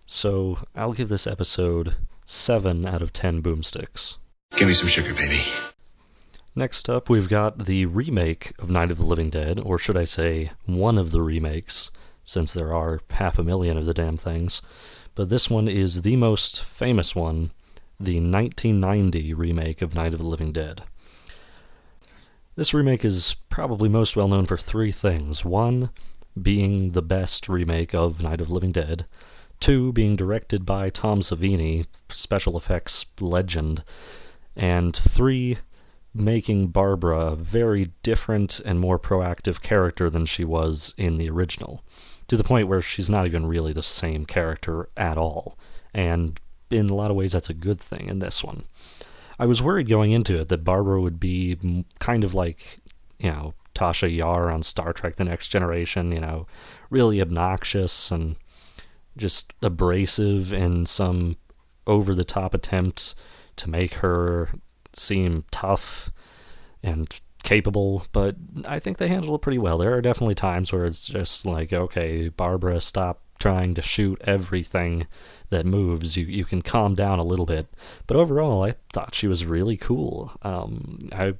So 0.06 0.58
I'll 0.74 0.92
give 0.92 1.08
this 1.08 1.26
episode 1.26 1.96
7 2.24 2.86
out 2.86 3.00
of 3.00 3.12
10 3.12 3.42
boomsticks. 3.42 4.18
Give 4.56 4.68
me 4.68 4.74
some 4.74 4.88
sugar, 4.88 5.14
baby. 5.14 5.44
Next 6.54 6.88
up, 6.88 7.08
we've 7.08 7.28
got 7.28 7.64
the 7.64 7.86
remake 7.86 8.52
of 8.58 8.70
Night 8.70 8.90
of 8.90 8.98
the 8.98 9.04
Living 9.04 9.30
Dead, 9.30 9.58
or 9.58 9.78
should 9.78 9.96
I 9.96 10.04
say, 10.04 10.52
one 10.66 10.98
of 10.98 11.10
the 11.10 11.22
remakes, 11.22 11.90
since 12.22 12.52
there 12.52 12.72
are 12.72 13.00
half 13.10 13.38
a 13.38 13.42
million 13.42 13.76
of 13.76 13.86
the 13.86 13.94
damn 13.94 14.16
things. 14.16 14.62
But 15.14 15.30
this 15.30 15.50
one 15.50 15.68
is 15.68 16.02
the 16.02 16.16
most 16.16 16.62
famous 16.62 17.16
one, 17.16 17.50
the 17.98 18.16
1990 18.16 19.34
remake 19.34 19.82
of 19.82 19.94
Night 19.94 20.12
of 20.12 20.20
the 20.20 20.26
Living 20.26 20.52
Dead. 20.52 20.82
This 22.56 22.72
remake 22.72 23.04
is 23.04 23.34
probably 23.48 23.88
most 23.88 24.16
well 24.16 24.28
known 24.28 24.46
for 24.46 24.56
three 24.56 24.92
things. 24.92 25.44
One, 25.44 25.90
being 26.40 26.92
the 26.92 27.02
best 27.02 27.48
remake 27.48 27.94
of 27.94 28.22
Night 28.22 28.40
of 28.40 28.48
the 28.48 28.54
Living 28.54 28.72
Dead. 28.72 29.06
Two, 29.60 29.92
being 29.92 30.16
directed 30.16 30.66
by 30.66 30.90
Tom 30.90 31.20
Savini, 31.20 31.86
special 32.08 32.56
effects 32.56 33.06
legend. 33.20 33.82
And 34.56 34.94
three, 34.94 35.58
making 36.14 36.68
Barbara 36.68 37.32
a 37.32 37.36
very 37.36 37.90
different 38.02 38.60
and 38.60 38.78
more 38.78 38.98
proactive 38.98 39.62
character 39.62 40.08
than 40.08 40.26
she 40.26 40.44
was 40.44 40.94
in 40.96 41.18
the 41.18 41.28
original, 41.28 41.82
to 42.28 42.36
the 42.36 42.44
point 42.44 42.68
where 42.68 42.80
she's 42.80 43.10
not 43.10 43.26
even 43.26 43.46
really 43.46 43.72
the 43.72 43.82
same 43.82 44.24
character 44.24 44.88
at 44.96 45.18
all. 45.18 45.58
And 45.92 46.38
in 46.70 46.88
a 46.88 46.94
lot 46.94 47.10
of 47.10 47.16
ways, 47.16 47.32
that's 47.32 47.50
a 47.50 47.54
good 47.54 47.80
thing 47.80 48.08
in 48.08 48.20
this 48.20 48.44
one. 48.44 48.64
I 49.38 49.46
was 49.46 49.62
worried 49.62 49.88
going 49.88 50.12
into 50.12 50.38
it 50.40 50.48
that 50.48 50.64
Barbara 50.64 51.00
would 51.00 51.18
be 51.18 51.84
kind 51.98 52.22
of 52.22 52.34
like, 52.34 52.78
you 53.18 53.30
know, 53.30 53.54
Tasha 53.74 54.14
Yar 54.14 54.50
on 54.50 54.62
Star 54.62 54.92
Trek 54.92 55.16
The 55.16 55.24
Next 55.24 55.48
Generation, 55.48 56.12
you 56.12 56.20
know, 56.20 56.46
really 56.90 57.20
obnoxious 57.20 58.12
and 58.12 58.36
just 59.16 59.52
abrasive 59.62 60.52
in 60.52 60.86
some 60.86 61.36
over 61.86 62.14
the 62.14 62.24
top 62.24 62.54
attempt 62.54 63.14
to 63.56 63.70
make 63.70 63.94
her 63.94 64.50
seem 64.94 65.44
tough 65.50 66.10
and 66.82 67.20
capable, 67.42 68.06
but 68.12 68.36
I 68.66 68.78
think 68.78 68.98
they 68.98 69.08
handle 69.08 69.34
it 69.34 69.42
pretty 69.42 69.58
well. 69.58 69.78
There 69.78 69.94
are 69.94 70.02
definitely 70.02 70.34
times 70.34 70.72
where 70.72 70.86
it's 70.86 71.06
just 71.06 71.46
like, 71.46 71.72
okay, 71.72 72.28
Barbara, 72.28 72.80
stop 72.80 73.20
trying 73.38 73.74
to 73.74 73.82
shoot 73.82 74.20
everything 74.24 75.06
that 75.50 75.66
moves. 75.66 76.16
You 76.16 76.24
you 76.26 76.44
can 76.44 76.62
calm 76.62 76.94
down 76.94 77.18
a 77.18 77.24
little 77.24 77.46
bit. 77.46 77.66
But 78.06 78.16
overall, 78.16 78.64
I 78.64 78.72
thought 78.92 79.14
she 79.14 79.28
was 79.28 79.44
really 79.44 79.76
cool. 79.76 80.32
Um, 80.42 80.98
I 81.12 81.34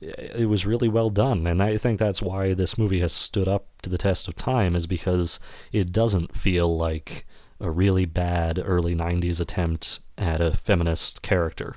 it 0.00 0.48
was 0.48 0.66
really 0.66 0.88
well 0.88 1.10
done, 1.10 1.46
and 1.46 1.62
I 1.62 1.76
think 1.76 1.98
that's 1.98 2.22
why 2.22 2.54
this 2.54 2.76
movie 2.76 3.00
has 3.00 3.12
stood 3.12 3.48
up 3.48 3.66
to 3.82 3.90
the 3.90 3.98
test 3.98 4.28
of 4.28 4.36
time, 4.36 4.76
is 4.76 4.86
because 4.86 5.40
it 5.72 5.92
doesn't 5.92 6.34
feel 6.34 6.76
like 6.76 7.26
a 7.60 7.70
really 7.70 8.04
bad 8.04 8.60
early 8.62 8.94
'90s 8.94 9.40
attempt 9.40 10.00
at 10.18 10.40
a 10.40 10.52
feminist 10.52 11.22
character. 11.22 11.76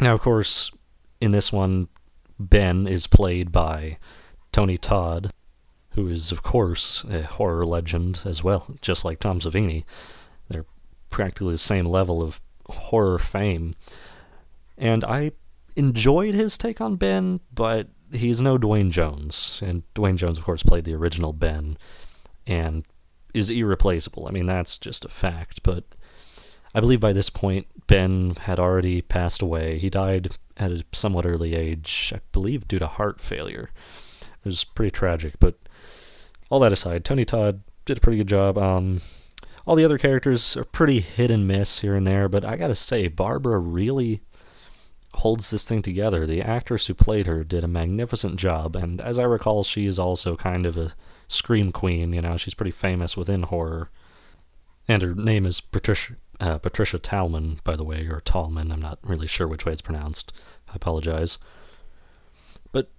Now, 0.00 0.14
of 0.14 0.20
course, 0.20 0.70
in 1.20 1.30
this 1.30 1.52
one, 1.52 1.88
Ben 2.38 2.86
is 2.86 3.06
played 3.06 3.52
by 3.52 3.98
Tony 4.52 4.78
Todd, 4.78 5.30
who 5.90 6.08
is, 6.08 6.32
of 6.32 6.42
course, 6.42 7.04
a 7.04 7.22
horror 7.22 7.64
legend 7.64 8.20
as 8.24 8.42
well, 8.42 8.66
just 8.80 9.04
like 9.04 9.20
Tom 9.20 9.40
Savini. 9.40 9.84
They're 10.48 10.66
practically 11.10 11.52
the 11.52 11.58
same 11.58 11.86
level 11.86 12.22
of 12.22 12.40
horror 12.66 13.18
fame. 13.18 13.74
And 14.76 15.04
I 15.04 15.32
enjoyed 15.76 16.34
his 16.34 16.56
take 16.56 16.80
on 16.80 16.96
Ben, 16.96 17.40
but 17.52 17.88
he's 18.12 18.40
no 18.40 18.58
Duane 18.58 18.90
Jones. 18.90 19.60
And 19.64 19.82
Duane 19.94 20.16
Jones, 20.16 20.38
of 20.38 20.44
course, 20.44 20.62
played 20.62 20.84
the 20.84 20.94
original 20.94 21.32
Ben 21.32 21.76
and 22.46 22.84
is 23.32 23.50
irreplaceable. 23.50 24.26
I 24.28 24.30
mean, 24.30 24.46
that's 24.46 24.78
just 24.78 25.04
a 25.04 25.08
fact, 25.08 25.62
but 25.62 25.84
I 26.74 26.80
believe 26.80 27.00
by 27.00 27.12
this 27.12 27.30
point, 27.30 27.66
Ben 27.86 28.36
had 28.40 28.58
already 28.58 29.02
passed 29.02 29.42
away. 29.42 29.78
He 29.78 29.90
died 29.90 30.36
at 30.56 30.70
a 30.70 30.84
somewhat 30.92 31.26
early 31.26 31.54
age, 31.54 32.12
I 32.14 32.20
believe 32.32 32.68
due 32.68 32.78
to 32.78 32.86
heart 32.86 33.20
failure. 33.20 33.70
It 34.22 34.48
was 34.48 34.64
pretty 34.64 34.90
tragic, 34.90 35.34
but 35.40 35.58
all 36.50 36.60
that 36.60 36.72
aside, 36.72 37.04
Tony 37.04 37.24
Todd 37.24 37.62
did 37.84 37.98
a 37.98 38.00
pretty 38.00 38.18
good 38.18 38.28
job. 38.28 38.58
Um, 38.58 39.00
all 39.66 39.76
the 39.76 39.84
other 39.84 39.98
characters 39.98 40.56
are 40.56 40.64
pretty 40.64 41.00
hit 41.00 41.30
and 41.30 41.48
miss 41.48 41.80
here 41.80 41.96
and 41.96 42.06
there, 42.06 42.28
but 42.28 42.44
I 42.44 42.56
gotta 42.56 42.74
say, 42.74 43.08
Barbara 43.08 43.58
really 43.58 44.20
holds 45.14 45.50
this 45.50 45.68
thing 45.68 45.82
together. 45.82 46.26
The 46.26 46.42
actress 46.42 46.86
who 46.86 46.94
played 46.94 47.26
her 47.26 47.44
did 47.44 47.64
a 47.64 47.68
magnificent 47.68 48.36
job, 48.36 48.76
and 48.76 49.00
as 49.00 49.18
I 49.18 49.24
recall, 49.24 49.62
she 49.62 49.86
is 49.86 49.98
also 49.98 50.36
kind 50.36 50.66
of 50.66 50.76
a 50.76 50.92
scream 51.28 51.72
queen. 51.72 52.12
You 52.12 52.20
know, 52.20 52.36
she's 52.36 52.54
pretty 52.54 52.70
famous 52.70 53.16
within 53.16 53.44
horror, 53.44 53.90
and 54.88 55.02
her 55.02 55.14
name 55.14 55.46
is 55.46 55.60
Patricia 55.60 56.16
uh, 56.40 56.58
Patricia 56.58 56.98
Tallman, 56.98 57.60
by 57.64 57.76
the 57.76 57.84
way, 57.84 58.06
or 58.06 58.20
Tallman. 58.20 58.72
I'm 58.72 58.82
not 58.82 58.98
really 59.02 59.26
sure 59.26 59.46
which 59.46 59.64
way 59.64 59.72
it's 59.72 59.80
pronounced. 59.80 60.32
I 60.68 60.72
apologize. 60.74 61.38
But 62.72 62.90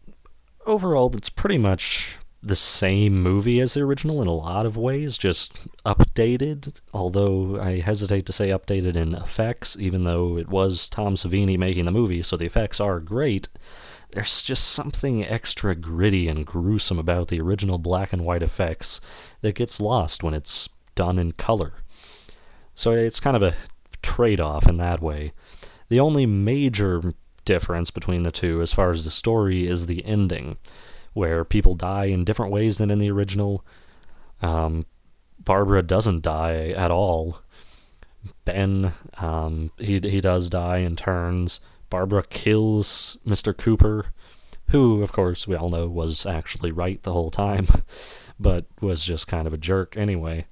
overall, 0.65 1.13
it's 1.15 1.29
pretty 1.29 1.57
much 1.57 2.17
the 2.45 2.55
same 2.55 3.23
movie 3.23 3.59
as 3.59 3.73
the 3.73 3.81
original 3.81 4.21
in 4.21 4.27
a 4.27 4.31
lot 4.31 4.67
of 4.67 4.77
ways, 4.77 5.17
just 5.17 5.53
updated. 5.83 6.79
Although 6.93 7.59
I 7.59 7.79
hesitate 7.79 8.27
to 8.27 8.33
say 8.33 8.49
updated 8.49 8.95
in 8.95 9.15
effects, 9.15 9.75
even 9.79 10.03
though 10.03 10.37
it 10.37 10.47
was 10.47 10.87
Tom 10.87 11.15
Savini 11.15 11.57
making 11.57 11.85
the 11.85 11.91
movie, 11.91 12.21
so 12.21 12.37
the 12.37 12.45
effects 12.45 12.79
are 12.79 12.99
great. 12.99 13.49
there's 14.15 14.43
just 14.43 14.69
something 14.69 15.25
extra 15.25 15.75
gritty 15.75 16.27
and 16.29 16.45
gruesome 16.45 16.97
about 16.97 17.27
the 17.27 17.41
original 17.41 17.77
black 17.77 18.13
and 18.13 18.23
white 18.23 18.41
effects 18.41 19.01
that 19.41 19.55
gets 19.55 19.81
lost 19.81 20.23
when 20.23 20.33
it's 20.33 20.69
done 20.95 21.19
in 21.19 21.33
color. 21.33 21.73
So 22.73 22.91
it's 22.91 23.19
kind 23.19 23.35
of 23.35 23.43
a 23.43 23.55
trade 24.01 24.39
off 24.39 24.67
in 24.67 24.77
that 24.77 25.01
way. 25.01 25.33
The 25.89 25.99
only 25.99 26.25
major 26.25 27.13
difference 27.43 27.91
between 27.91 28.23
the 28.23 28.31
two, 28.31 28.61
as 28.61 28.71
far 28.71 28.91
as 28.91 29.03
the 29.03 29.11
story, 29.11 29.67
is 29.67 29.85
the 29.85 30.03
ending, 30.05 30.57
where 31.15 31.45
people 31.45 31.75
die 31.75 32.05
in 32.05 32.25
different 32.25 32.51
ways 32.51 32.77
than 32.77 32.91
in 32.91 32.99
the 32.99 33.09
original. 33.09 33.65
Um, 34.41 34.85
Barbara 35.39 35.81
doesn't 35.81 36.21
die 36.21 36.69
at 36.75 36.91
all. 36.91 37.39
Ben, 38.43 38.91
um, 39.17 39.71
he 39.77 39.99
he 39.99 40.19
does 40.19 40.49
die 40.49 40.79
in 40.79 40.95
turns. 40.95 41.61
Barbara 41.89 42.23
kills 42.23 43.17
Mr. 43.25 43.55
Cooper, 43.55 44.07
who, 44.69 45.01
of 45.01 45.13
course, 45.13 45.47
we 45.47 45.55
all 45.55 45.69
know 45.69 45.87
was 45.87 46.25
actually 46.25 46.71
right 46.71 47.01
the 47.03 47.13
whole 47.13 47.31
time, 47.31 47.67
but 48.39 48.65
was 48.81 49.05
just 49.05 49.27
kind 49.27 49.47
of 49.47 49.53
a 49.53 49.57
jerk 49.57 49.95
anyway. 49.95 50.45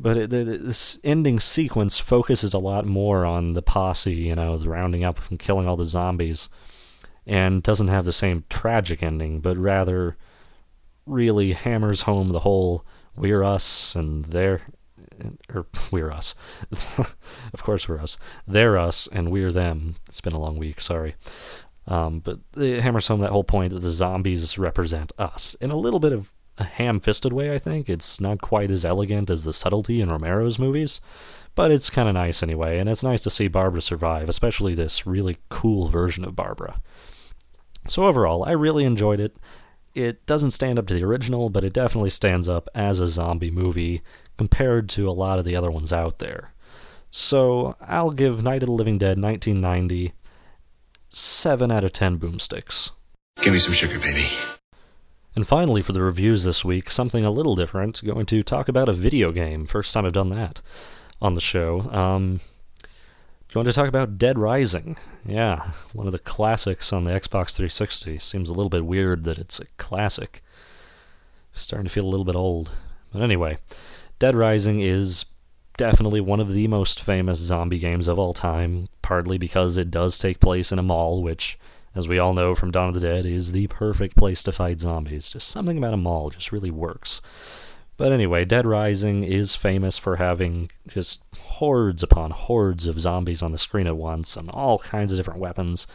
But 0.00 0.16
it, 0.16 0.30
this 0.30 0.98
ending 1.04 1.38
sequence 1.38 2.00
focuses 2.00 2.54
a 2.54 2.58
lot 2.58 2.86
more 2.86 3.24
on 3.24 3.52
the 3.52 3.62
posse, 3.62 4.14
you 4.14 4.34
know, 4.34 4.56
the 4.56 4.68
rounding 4.68 5.04
up 5.04 5.20
and 5.28 5.38
killing 5.38 5.68
all 5.68 5.76
the 5.76 5.84
zombies, 5.84 6.48
and 7.28 7.62
doesn't 7.62 7.88
have 7.88 8.06
the 8.06 8.12
same 8.12 8.44
tragic 8.48 9.02
ending, 9.02 9.40
but 9.40 9.56
rather 9.58 10.16
really 11.06 11.52
hammers 11.52 12.02
home 12.02 12.30
the 12.30 12.40
whole 12.40 12.84
we're 13.16 13.44
us 13.44 13.94
and 13.94 14.24
they're 14.26 14.62
or 15.52 15.66
we're 15.90 16.10
us. 16.10 16.34
of 16.72 17.62
course 17.62 17.88
we're 17.88 18.00
us. 18.00 18.16
They're 18.46 18.78
us 18.78 19.08
and 19.10 19.30
we're 19.30 19.52
them. 19.52 19.96
It's 20.08 20.20
been 20.20 20.32
a 20.32 20.40
long 20.40 20.56
week, 20.56 20.80
sorry. 20.80 21.16
Um, 21.86 22.20
but 22.20 22.38
it 22.56 22.80
hammers 22.80 23.08
home 23.08 23.20
that 23.20 23.30
whole 23.30 23.44
point 23.44 23.72
that 23.72 23.80
the 23.80 23.92
zombies 23.92 24.58
represent 24.58 25.12
us 25.18 25.54
in 25.60 25.70
a 25.70 25.76
little 25.76 26.00
bit 26.00 26.12
of 26.12 26.32
a 26.58 26.64
ham-fisted 26.64 27.32
way. 27.32 27.54
I 27.54 27.58
think 27.58 27.88
it's 27.88 28.20
not 28.20 28.40
quite 28.40 28.70
as 28.70 28.84
elegant 28.84 29.30
as 29.30 29.44
the 29.44 29.52
subtlety 29.52 30.00
in 30.00 30.10
Romero's 30.10 30.58
movies, 30.58 31.00
but 31.54 31.70
it's 31.70 31.90
kind 31.90 32.08
of 32.08 32.14
nice 32.14 32.42
anyway. 32.42 32.78
And 32.78 32.88
it's 32.88 33.02
nice 33.02 33.22
to 33.22 33.30
see 33.30 33.48
Barbara 33.48 33.80
survive, 33.80 34.28
especially 34.28 34.74
this 34.74 35.06
really 35.06 35.38
cool 35.48 35.88
version 35.88 36.24
of 36.24 36.36
Barbara. 36.36 36.80
So 37.88 38.06
overall, 38.06 38.44
I 38.44 38.52
really 38.52 38.84
enjoyed 38.84 39.20
it. 39.20 39.36
It 39.94 40.24
doesn't 40.26 40.52
stand 40.52 40.78
up 40.78 40.86
to 40.86 40.94
the 40.94 41.04
original, 41.04 41.50
but 41.50 41.64
it 41.64 41.72
definitely 41.72 42.10
stands 42.10 42.48
up 42.48 42.68
as 42.74 43.00
a 43.00 43.08
zombie 43.08 43.50
movie 43.50 44.02
compared 44.36 44.88
to 44.90 45.08
a 45.08 45.12
lot 45.12 45.38
of 45.38 45.44
the 45.44 45.56
other 45.56 45.70
ones 45.70 45.92
out 45.92 46.18
there. 46.18 46.52
So 47.10 47.76
I'll 47.80 48.10
give 48.10 48.42
Night 48.42 48.62
of 48.62 48.66
the 48.66 48.72
Living 48.72 48.98
Dead 48.98 49.20
1990 49.20 50.12
7 51.10 51.70
out 51.70 51.84
of 51.84 51.92
10 51.92 52.18
boomsticks. 52.18 52.92
Give 53.42 53.52
me 53.52 53.60
some 53.60 53.74
sugar, 53.74 53.98
baby. 53.98 54.30
And 55.34 55.46
finally, 55.46 55.82
for 55.82 55.92
the 55.92 56.02
reviews 56.02 56.44
this 56.44 56.64
week, 56.64 56.90
something 56.90 57.24
a 57.24 57.30
little 57.30 57.54
different. 57.54 58.04
Going 58.04 58.26
to 58.26 58.42
talk 58.42 58.68
about 58.68 58.88
a 58.88 58.92
video 58.92 59.32
game. 59.32 59.66
First 59.66 59.94
time 59.94 60.04
I've 60.04 60.12
done 60.12 60.30
that 60.30 60.60
on 61.22 61.34
the 61.34 61.40
show. 61.40 61.80
Um, 61.92 62.40
going 63.52 63.66
to 63.66 63.72
talk 63.72 63.88
about 63.88 64.18
Dead 64.18 64.38
Rising. 64.38 64.96
Yeah, 65.24 65.70
one 65.92 66.06
of 66.06 66.12
the 66.12 66.18
classics 66.18 66.92
on 66.92 67.04
the 67.04 67.10
Xbox 67.12 67.56
360. 67.56 68.18
Seems 68.18 68.48
a 68.48 68.52
little 68.52 68.70
bit 68.70 68.84
weird 68.84 69.24
that 69.24 69.38
it's 69.38 69.58
a 69.58 69.66
classic. 69.76 70.42
Starting 71.52 71.86
to 71.86 71.90
feel 71.90 72.04
a 72.04 72.08
little 72.08 72.26
bit 72.26 72.36
old. 72.36 72.72
But 73.12 73.22
anyway, 73.22 73.58
Dead 74.18 74.34
Rising 74.34 74.80
is 74.80 75.24
definitely 75.76 76.20
one 76.20 76.40
of 76.40 76.52
the 76.52 76.68
most 76.68 77.00
famous 77.00 77.38
zombie 77.38 77.78
games 77.78 78.06
of 78.06 78.18
all 78.18 78.34
time, 78.34 78.88
partly 79.00 79.38
because 79.38 79.76
it 79.76 79.90
does 79.90 80.18
take 80.18 80.40
place 80.40 80.70
in 80.70 80.78
a 80.78 80.82
mall, 80.82 81.22
which, 81.22 81.58
as 81.94 82.06
we 82.06 82.18
all 82.18 82.34
know 82.34 82.54
from 82.54 82.70
Dawn 82.70 82.88
of 82.88 82.94
the 82.94 83.00
Dead, 83.00 83.24
is 83.24 83.52
the 83.52 83.66
perfect 83.68 84.16
place 84.16 84.42
to 84.42 84.52
fight 84.52 84.80
zombies. 84.80 85.30
Just 85.30 85.48
something 85.48 85.78
about 85.78 85.94
a 85.94 85.98
mall 85.98 86.30
just 86.30 86.52
really 86.52 86.70
works. 86.70 87.22
But 87.98 88.12
anyway, 88.12 88.44
Dead 88.44 88.64
Rising 88.64 89.24
is 89.24 89.56
famous 89.56 89.98
for 89.98 90.16
having 90.16 90.70
just 90.86 91.20
hordes 91.36 92.02
upon 92.02 92.30
hordes 92.30 92.86
of 92.86 93.00
zombies 93.00 93.42
on 93.42 93.50
the 93.50 93.58
screen 93.58 93.88
at 93.88 93.96
once 93.96 94.36
and 94.36 94.48
all 94.50 94.78
kinds 94.78 95.12
of 95.12 95.18
different 95.18 95.40
weapons. 95.40 95.86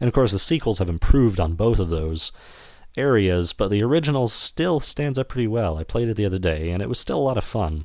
And 0.00 0.08
of 0.08 0.14
course, 0.14 0.32
the 0.32 0.40
sequels 0.40 0.80
have 0.80 0.88
improved 0.88 1.38
on 1.38 1.54
both 1.54 1.78
of 1.78 1.90
those 1.90 2.32
areas, 2.96 3.52
but 3.52 3.70
the 3.70 3.84
original 3.84 4.26
still 4.26 4.80
stands 4.80 5.16
up 5.16 5.28
pretty 5.28 5.46
well. 5.46 5.78
I 5.78 5.84
played 5.84 6.08
it 6.08 6.16
the 6.16 6.26
other 6.26 6.40
day, 6.40 6.70
and 6.70 6.82
it 6.82 6.88
was 6.88 6.98
still 6.98 7.18
a 7.18 7.22
lot 7.22 7.38
of 7.38 7.44
fun. 7.44 7.84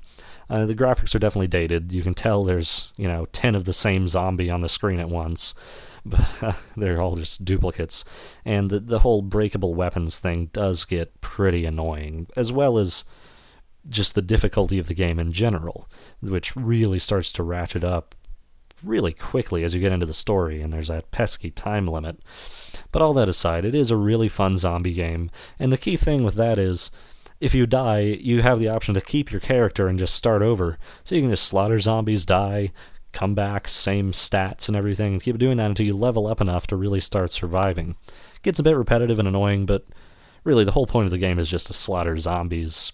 Uh, 0.50 0.66
the 0.66 0.76
graphics 0.76 1.14
are 1.14 1.20
definitely 1.20 1.48
dated. 1.48 1.92
You 1.92 2.02
can 2.02 2.16
tell 2.16 2.44
there's, 2.44 2.92
you 2.98 3.08
know, 3.08 3.28
10 3.34 3.54
of 3.54 3.66
the 3.66 3.74
same 3.74 4.08
zombie 4.08 4.50
on 4.50 4.62
the 4.62 4.70
screen 4.70 5.00
at 5.00 5.10
once, 5.10 5.54
but 6.04 6.28
uh, 6.42 6.54
they're 6.76 7.00
all 7.00 7.16
just 7.16 7.46
duplicates. 7.46 8.04
And 8.44 8.72
the, 8.72 8.80
the 8.80 9.00
whole 9.00 9.22
breakable 9.22 9.76
weapons 9.76 10.18
thing 10.18 10.50
does 10.54 10.86
get 10.86 11.22
pretty 11.22 11.66
annoying, 11.66 12.26
as 12.36 12.52
well 12.52 12.80
as 12.80 13.06
just 13.88 14.16
the 14.16 14.22
difficulty 14.22 14.80
of 14.80 14.88
the 14.88 14.94
game 14.94 15.20
in 15.20 15.32
general, 15.32 15.90
which 16.22 16.56
really 16.56 17.00
starts 17.00 17.32
to 17.34 17.44
ratchet 17.44 17.84
up 17.84 18.16
really 18.84 19.14
quickly 19.14 19.64
as 19.64 19.74
you 19.74 19.82
get 19.82 19.92
into 19.92 20.06
the 20.06 20.14
story, 20.14 20.62
and 20.62 20.72
there's 20.72 20.88
that 20.88 21.12
pesky 21.12 21.52
time 21.52 21.88
limit. 21.88 22.20
But 22.92 23.02
all 23.02 23.14
that 23.14 23.30
aside, 23.30 23.66
it 23.66 23.76
is 23.76 23.92
a 23.92 23.98
really 23.98 24.30
fun 24.30 24.58
zombie 24.58 24.94
game, 24.94 25.30
and 25.58 25.72
the 25.72 25.78
key 25.78 25.98
thing 25.98 26.24
with 26.24 26.36
that 26.36 26.58
is 26.58 26.92
if 27.40 27.56
you 27.56 27.66
die, 27.66 28.02
you 28.02 28.42
have 28.42 28.60
the 28.60 28.68
option 28.68 28.94
to 28.96 29.02
keep 29.02 29.32
your 29.32 29.40
character 29.40 29.88
and 29.88 29.98
just 29.98 30.14
start 30.14 30.42
over. 30.42 30.78
So 31.04 31.16
you 31.16 31.22
can 31.22 31.30
just 31.30 31.48
slaughter 31.48 31.80
zombies, 31.80 32.26
die, 32.26 32.72
come 33.14 33.34
back, 33.34 33.68
same 33.68 34.12
stats 34.12 34.68
and 34.68 34.76
everything, 34.76 35.14
and 35.14 35.22
keep 35.22 35.38
doing 35.38 35.58
that 35.58 35.70
until 35.70 35.86
you 35.86 35.96
level 35.96 36.28
up 36.28 36.42
enough 36.42 36.68
to 36.68 36.76
really 36.76 37.00
start 37.00 37.32
surviving. 37.32 37.96
It 38.36 38.44
gets 38.44 38.60
a 38.60 38.64
bit 38.64 38.76
repetitive 38.76 39.20
and 39.20 39.28
annoying, 39.28 39.66
but 39.66 39.86
really 40.44 40.64
the 40.64 40.72
whole 40.72 40.88
point 40.88 41.06
of 41.06 41.12
the 41.12 41.18
game 41.18 41.40
is 41.40 41.50
just 41.50 41.68
to 41.68 41.74
slaughter 41.74 42.18
zombies 42.18 42.92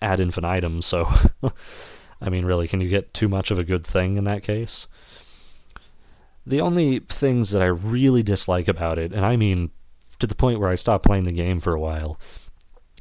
ad 0.00 0.20
infinitum, 0.20 0.82
so 0.82 1.08
I 2.20 2.28
mean 2.28 2.44
really, 2.44 2.68
can 2.68 2.80
you 2.80 2.88
get 2.88 3.14
too 3.14 3.28
much 3.28 3.50
of 3.50 3.58
a 3.58 3.64
good 3.64 3.86
thing 3.86 4.16
in 4.16 4.24
that 4.24 4.42
case? 4.42 4.88
The 6.46 6.60
only 6.60 7.00
things 7.00 7.50
that 7.50 7.62
I 7.62 7.66
really 7.66 8.22
dislike 8.22 8.68
about 8.68 8.98
it, 8.98 9.12
and 9.12 9.24
I 9.24 9.36
mean 9.36 9.70
to 10.18 10.26
the 10.26 10.34
point 10.34 10.60
where 10.60 10.70
I 10.70 10.74
stopped 10.74 11.06
playing 11.06 11.24
the 11.24 11.32
game 11.32 11.60
for 11.60 11.74
a 11.74 11.80
while, 11.80 12.18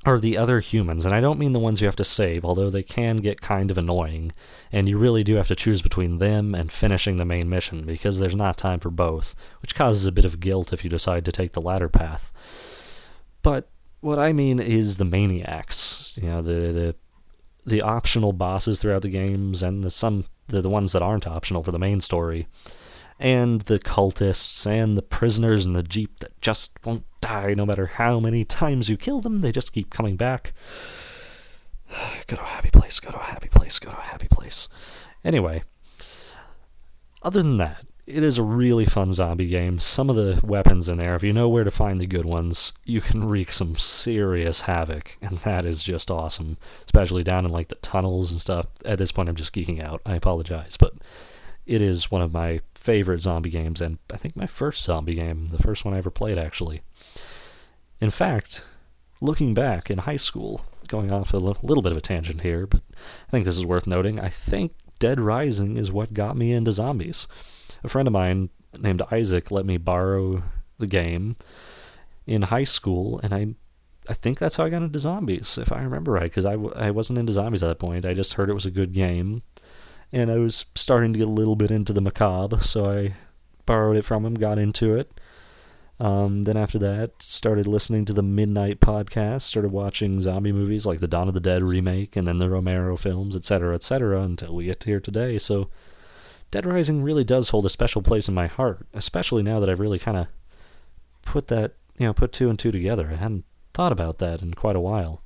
are 0.05 0.19
the 0.19 0.38
other 0.38 0.60
humans. 0.60 1.05
And 1.05 1.13
I 1.13 1.19
don't 1.19 1.39
mean 1.39 1.53
the 1.53 1.60
ones 1.60 1.81
you 1.81 1.88
have 1.88 1.95
to 1.97 2.03
save, 2.03 2.45
although 2.45 2.69
they 2.69 2.83
can 2.83 3.17
get 3.17 3.41
kind 3.41 3.71
of 3.71 3.77
annoying, 3.77 4.31
and 4.71 4.88
you 4.88 4.97
really 4.97 5.23
do 5.23 5.36
have 5.36 5.47
to 5.49 5.55
choose 5.55 5.81
between 5.81 6.19
them 6.19 6.55
and 6.55 6.71
finishing 6.71 7.17
the 7.17 7.25
main 7.25 7.49
mission, 7.49 7.86
because 7.86 8.19
there's 8.19 8.36
not 8.36 8.57
time 8.57 8.79
for 8.79 8.89
both, 8.89 9.36
which 9.62 9.75
causes 9.75 10.05
a 10.05 10.12
bit 10.12 10.25
of 10.25 10.39
guilt 10.39 10.71
if 10.71 10.83
you 10.83 10.89
decide 10.89 11.25
to 11.25 11.31
take 11.31 11.53
the 11.53 11.62
latter 11.62 11.89
path. 11.89 12.31
But 13.41 13.69
what 14.01 14.19
I 14.19 14.33
mean 14.33 14.60
is 14.60 14.97
the 14.97 15.05
maniacs, 15.05 16.17
you 16.21 16.27
know, 16.29 16.41
the 16.41 16.71
the 16.71 16.95
the 17.65 17.81
optional 17.81 18.31
bosses 18.31 18.79
throughout 18.79 19.01
the 19.01 19.10
games 19.10 19.62
and 19.62 19.83
the 19.83 19.91
some 19.91 20.25
the, 20.47 20.62
the 20.62 20.69
ones 20.69 20.93
that 20.93 21.01
aren't 21.01 21.27
optional 21.27 21.63
for 21.63 21.71
the 21.71 21.79
main 21.79 21.99
story 21.99 22.47
and 23.19 23.62
the 23.62 23.79
cultists 23.79 24.65
and 24.65 24.97
the 24.97 25.01
prisoners 25.01 25.65
in 25.65 25.73
the 25.73 25.83
jeep 25.83 26.19
that 26.19 26.39
just 26.39 26.71
won't 26.86 27.03
die 27.19 27.53
no 27.53 27.65
matter 27.65 27.88
how 27.88 28.19
many 28.19 28.45
times 28.45 28.89
you 28.89 28.95
kill 28.95 29.21
them. 29.21 29.41
They 29.41 29.51
just 29.51 29.73
keep 29.73 29.89
coming 29.89 30.15
back. 30.15 30.53
Go 32.27 32.36
to 32.36 32.41
a 32.41 32.45
happy 32.45 32.69
place 32.69 32.99
go 32.99 33.12
to 33.12 33.19
a 33.19 33.23
happy 33.23 33.47
place 33.47 33.79
go 33.79 33.89
to 33.91 33.97
a 33.97 34.01
happy 34.01 34.27
place. 34.27 34.67
Anyway 35.23 35.63
other 37.23 37.41
than 37.41 37.57
that 37.57 37.87
it 38.08 38.24
is 38.24 38.38
a 38.38 38.43
really 38.43 38.86
fun 38.86 39.12
zombie 39.12 39.48
game. 39.48 39.82
Some 39.82 40.10
of 40.10 40.15
the 40.15 40.39
weapons 40.41 40.88
in 40.88 40.98
there, 40.98 41.15
if 41.15 41.24
you 41.24 41.34
know 41.34 41.50
where 41.50 41.65
to 41.65 41.72
find 41.72 42.00
the 42.00 42.08
good 42.08 42.26
ones, 42.26 42.72
you 42.86 43.02
can 43.02 43.28
wreak 43.28 43.52
some 43.52 43.76
serious 43.76 44.62
havoc, 44.62 45.17
and 45.22 45.39
that 45.39 45.65
is 45.65 45.84
just 45.84 46.10
awesome. 46.10 46.58
Especially 46.86 47.24
down 47.24 47.43
in 47.46 47.52
like 47.52 47.67
the 47.67 47.76
tunnels 47.76 48.32
and 48.32 48.39
stuff. 48.39 48.67
At 48.86 48.98
this 48.98 49.12
point, 49.12 49.28
I'm 49.28 49.36
just 49.36 49.54
geeking 49.54 49.84
out. 49.84 50.02
I 50.06 50.15
apologize, 50.15 50.78
but 50.78 50.93
it 51.65 51.82
is 51.82 52.10
one 52.10 52.22
of 52.22 52.32
my 52.32 52.62
favorite 52.74 53.22
zombie 53.22 53.50
games, 53.50 53.82
and 53.82 53.98
I 54.12 54.15
think 54.15 54.38
my 54.38 54.48
first 54.48 54.86
zombie 54.86 55.15
game, 55.15 55.50
the 55.50 55.58
first 55.58 55.84
one 55.84 55.93
I 55.93 55.98
ever 55.98 56.10
played, 56.10 56.38
actually. 56.38 56.82
In 58.00 58.10
fact, 58.10 58.63
looking 59.20 59.54
back 59.54 59.89
in 59.89 59.98
high 59.98 60.15
school, 60.15 60.65
going 60.88 61.12
off 61.12 61.34
a 61.34 61.38
little 61.38 61.82
bit 61.82 61.91
of 61.91 61.98
a 61.98 62.02
tangent 62.02 62.41
here, 62.41 62.65
but 62.65 62.82
I 63.28 63.32
think 63.32 63.43
this 63.43 63.58
is 63.58 63.65
worth 63.65 63.86
noting. 63.86 64.17
I 64.17 64.30
think 64.30 64.72
Dead 64.99 65.19
Rising 65.19 65.77
is 65.77 65.91
what 65.91 66.13
got 66.13 66.38
me 66.38 66.51
into 66.51 66.71
zombies. 66.71 67.27
A 67.83 67.88
friend 67.88 68.07
of 68.07 68.13
mine 68.13 68.49
named 68.79 69.01
Isaac 69.12 69.51
let 69.51 69.65
me 69.65 69.77
borrow 69.77 70.43
the 70.79 70.88
game 70.88 71.36
in 72.25 72.43
high 72.43 72.63
school, 72.63 73.19
and 73.23 73.33
I 73.33 73.55
I 74.10 74.13
think 74.13 74.39
that's 74.39 74.55
how 74.55 74.63
I 74.63 74.69
got 74.69 74.83
into 74.83 74.99
zombies, 74.99 75.57
if 75.57 75.71
I 75.71 75.81
remember 75.81 76.13
right, 76.13 76.23
because 76.23 76.45
I 76.45 76.53
w- 76.53 76.73
I 76.75 76.91
wasn't 76.91 77.19
into 77.19 77.33
zombies 77.33 77.62
at 77.63 77.67
that 77.67 77.79
point. 77.79 78.05
I 78.05 78.13
just 78.13 78.33
heard 78.33 78.49
it 78.49 78.53
was 78.53 78.65
a 78.65 78.71
good 78.71 78.93
game, 78.93 79.43
and 80.12 80.31
I 80.31 80.38
was 80.38 80.65
starting 80.75 81.13
to 81.13 81.19
get 81.19 81.27
a 81.27 81.31
little 81.31 81.55
bit 81.55 81.71
into 81.71 81.93
the 81.93 82.01
macabre, 82.01 82.60
so 82.62 82.89
I 82.89 83.15
borrowed 83.65 83.97
it 83.97 84.05
from 84.05 84.25
him, 84.25 84.36
got 84.36 84.57
into 84.57 84.95
it. 84.95 85.12
Um, 85.99 86.43
then 86.43 86.57
after 86.57 86.77
that, 86.79 87.23
started 87.23 87.65
listening 87.65 88.05
to 88.05 88.13
the 88.13 88.21
Midnight 88.21 88.79
podcast, 88.79 89.41
started 89.41 89.71
watching 89.71 90.21
zombie 90.21 90.51
movies 90.51 90.86
like 90.86 90.99
the 90.99 91.07
Dawn 91.07 91.27
of 91.27 91.33
the 91.33 91.39
Dead 91.39 91.63
remake, 91.63 92.15
and 92.15 92.27
then 92.27 92.38
the 92.38 92.49
Romero 92.49 92.95
films, 92.95 93.36
etc., 93.36 93.73
etc., 93.73 94.21
until 94.21 94.53
we 94.53 94.65
get 94.65 94.83
here 94.83 94.99
today. 94.99 95.39
So, 95.39 95.69
Dead 96.51 96.65
Rising 96.65 97.01
really 97.01 97.23
does 97.23 97.49
hold 97.49 97.65
a 97.65 97.69
special 97.69 98.01
place 98.01 98.27
in 98.27 98.36
my 98.36 98.47
heart, 98.47 98.86
especially 98.93 99.41
now 99.41 99.60
that 99.60 99.69
I've 99.69 99.79
really 99.79 99.99
kind 99.99 100.17
of 100.17 100.27
put 101.23 101.47
that, 101.47 101.73
you 101.97 102.05
know, 102.05 102.13
put 102.13 102.31
two 102.31 102.49
and 102.49 102.60
two 102.60 102.71
together. 102.71 103.10
I 103.12 103.15
hadn't 103.15 103.45
thought 103.73 103.91
about 103.91 104.19
that 104.19 104.41
in 104.41 104.53
quite 104.53 104.75
a 104.75 104.81
while. 104.81 105.23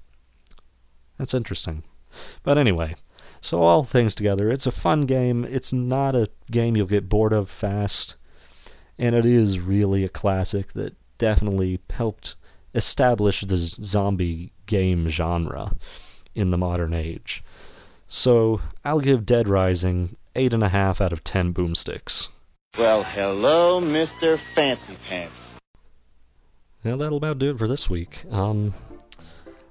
That's 1.18 1.34
interesting. 1.34 1.84
But 2.44 2.58
anyway, 2.58 2.96
so 3.42 3.62
all 3.62 3.84
things 3.84 4.16
together, 4.16 4.50
it's 4.50 4.66
a 4.66 4.72
fun 4.72 5.06
game. 5.06 5.46
It's 5.46 5.72
not 5.72 6.16
a 6.16 6.30
game 6.50 6.76
you'll 6.76 6.88
get 6.88 7.10
bored 7.10 7.34
of 7.34 7.50
fast. 7.50 8.16
And 9.02 9.16
it 9.16 9.26
is 9.26 9.60
really 9.60 10.04
a 10.04 10.10
classic 10.10 10.74
that 10.74 10.94
definitely 11.18 11.80
helped 11.90 12.36
establish 12.76 13.42
the 13.42 13.58
zombie 13.58 14.54
game 14.68 15.08
genre 15.08 15.76
in 16.36 16.52
the 16.52 16.58
modern 16.58 16.94
age. 16.94 17.44
So 18.08 18.62
I'll 18.86 19.00
give 19.00 19.26
Dead 19.26 19.48
Rising 19.48 20.16
8.5 20.36 21.02
out 21.02 21.12
of 21.12 21.24
10 21.24 21.52
boomsticks. 21.52 22.28
Well, 22.78 23.04
hello, 23.04 23.82
Mr. 23.82 24.40
Fancy 24.54 24.98
Pants. 25.10 25.34
Yeah, 26.84 26.96
that'll 26.96 27.18
about 27.18 27.40
do 27.40 27.50
it 27.50 27.58
for 27.58 27.68
this 27.68 27.90
week. 27.90 28.24
Um, 28.30 28.76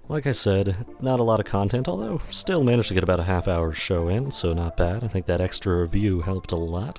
like 0.09 0.27
I 0.27 0.33
said, 0.33 0.87
not 1.01 1.21
a 1.21 1.23
lot 1.23 1.39
of 1.39 1.47
content, 1.47 1.89
although 1.89 2.21
still 2.31 2.65
managed 2.65 2.89
to 2.89 2.95
get 2.95 3.05
about 3.05 3.21
a 3.21 3.25
half 3.25 3.47
hour 3.47 3.73
show 3.73 4.09
in, 4.09 4.33
so 4.33 4.53
not 4.53 4.77
bad. 4.77 5.05
I 5.05 5.09
think 5.09 5.27
that 5.27 5.41
extra 5.41 5.81
review 5.81 6.21
helped 6.21 6.51
a 6.51 6.57
lot. 6.57 6.99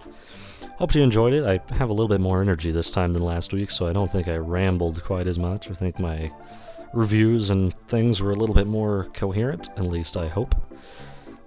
Hope 0.82 0.96
you 0.96 1.04
enjoyed 1.04 1.34
it. 1.34 1.44
I 1.44 1.76
have 1.76 1.92
a 1.92 1.94
little 1.94 2.08
bit 2.08 2.22
more 2.22 2.42
energy 2.42 2.72
this 2.72 2.90
time 2.90 3.14
than 3.14 3.22
last 3.22 3.54
week, 3.54 3.70
so 3.70 3.86
I 3.86 3.94
don't 3.94 4.12
think 4.12 4.28
I 4.28 4.38
rambled 4.38 5.04
quite 5.04 5.28
as 5.28 5.38
much. 5.38 5.70
I 5.70 5.76
think 5.76 6.00
my 6.00 6.32
reviews 6.92 7.52
and 7.52 7.76
things 7.88 8.20
were 8.20 8.32
a 8.32 8.36
little 8.36 8.56
bit 8.56 8.66
more 8.66 9.08
coherent, 9.14 9.70
at 9.78 9.86
least 9.86 10.18
I 10.18 10.28
hope. 10.28 10.56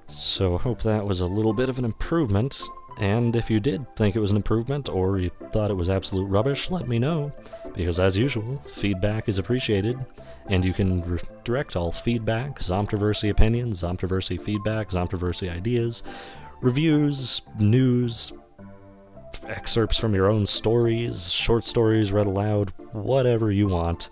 So, 0.08 0.54
I 0.54 0.58
hope 0.58 0.82
that 0.82 1.04
was 1.04 1.20
a 1.20 1.26
little 1.26 1.52
bit 1.52 1.68
of 1.68 1.80
an 1.80 1.84
improvement. 1.84 2.62
And 3.00 3.34
if 3.34 3.50
you 3.50 3.58
did 3.58 3.96
think 3.96 4.14
it 4.14 4.20
was 4.20 4.30
an 4.30 4.36
improvement 4.36 4.88
or 4.88 5.18
you 5.18 5.32
thought 5.50 5.72
it 5.72 5.76
was 5.76 5.90
absolute 5.90 6.26
rubbish, 6.26 6.70
let 6.70 6.86
me 6.86 7.00
know. 7.00 7.32
Because 7.74 7.98
as 7.98 8.16
usual, 8.16 8.62
feedback 8.70 9.28
is 9.28 9.40
appreciated. 9.40 9.98
And 10.46 10.64
you 10.64 10.72
can 10.72 11.02
re- 11.02 11.18
direct 11.42 11.74
all 11.74 11.90
feedback, 11.90 12.60
Zomtroversy 12.60 13.30
opinions, 13.30 13.82
Zomtroversy 13.82 14.40
feedback, 14.40 14.90
Zomtroversy 14.90 15.50
ideas, 15.50 16.04
reviews, 16.60 17.42
news, 17.58 18.32
excerpts 19.48 19.98
from 19.98 20.14
your 20.14 20.28
own 20.28 20.46
stories, 20.46 21.30
short 21.30 21.64
stories 21.64 22.12
read 22.12 22.26
aloud, 22.26 22.72
whatever 22.92 23.50
you 23.50 23.68
want, 23.68 24.10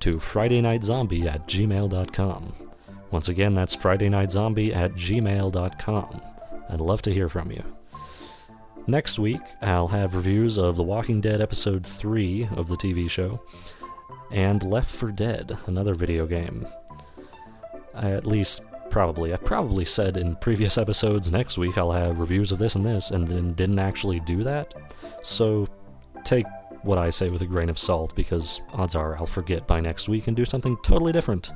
to 0.00 0.18
Friday 0.18 0.60
Night 0.60 0.84
Zombie 0.84 1.26
at 1.28 1.46
gmail.com. 1.46 2.52
Once 3.10 3.28
again, 3.28 3.54
that's 3.54 3.74
Friday 3.74 4.08
Night 4.08 4.30
Zombie 4.30 4.74
at 4.74 4.92
gmail.com. 4.94 6.22
I'd 6.68 6.80
love 6.80 7.02
to 7.02 7.12
hear 7.12 7.28
from 7.28 7.50
you. 7.50 7.62
Next 8.86 9.18
week, 9.18 9.40
I'll 9.62 9.88
have 9.88 10.14
reviews 10.14 10.58
of 10.58 10.76
The 10.76 10.82
Walking 10.82 11.20
Dead 11.20 11.40
Episode 11.40 11.86
3 11.86 12.48
of 12.56 12.68
the 12.68 12.76
TV 12.76 13.10
show, 13.10 13.42
and 14.30 14.62
Left 14.62 14.90
4 14.90 15.10
Dead, 15.12 15.58
another 15.66 15.94
video 15.94 16.26
game. 16.26 16.66
At 17.94 18.26
least, 18.26 18.62
probably. 18.90 19.32
I 19.32 19.36
probably 19.36 19.84
said 19.84 20.16
in 20.16 20.36
previous 20.36 20.78
episodes 20.84 21.30
next 21.30 21.58
week 21.58 21.78
I'll 21.78 21.92
have 21.92 22.18
reviews 22.18 22.52
of 22.52 22.58
this 22.58 22.74
and 22.74 22.84
this, 22.84 23.10
and 23.10 23.26
then 23.26 23.54
didn't 23.54 23.78
actually 23.78 24.20
do 24.20 24.42
that. 24.44 24.74
So, 25.22 25.68
take 26.24 26.46
what 26.82 26.98
I 26.98 27.10
say 27.10 27.30
with 27.30 27.42
a 27.42 27.46
grain 27.46 27.68
of 27.68 27.78
salt, 27.78 28.14
because 28.14 28.60
odds 28.72 28.94
are 28.94 29.16
I'll 29.16 29.26
forget 29.26 29.66
by 29.66 29.80
next 29.80 30.08
week 30.08 30.28
and 30.28 30.36
do 30.36 30.44
something 30.44 30.76
totally 30.82 31.12
different. 31.12 31.52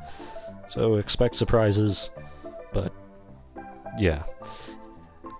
So, 0.68 0.96
expect 0.96 1.34
surprises, 1.34 2.10
but 2.72 2.92
yeah. 3.98 4.22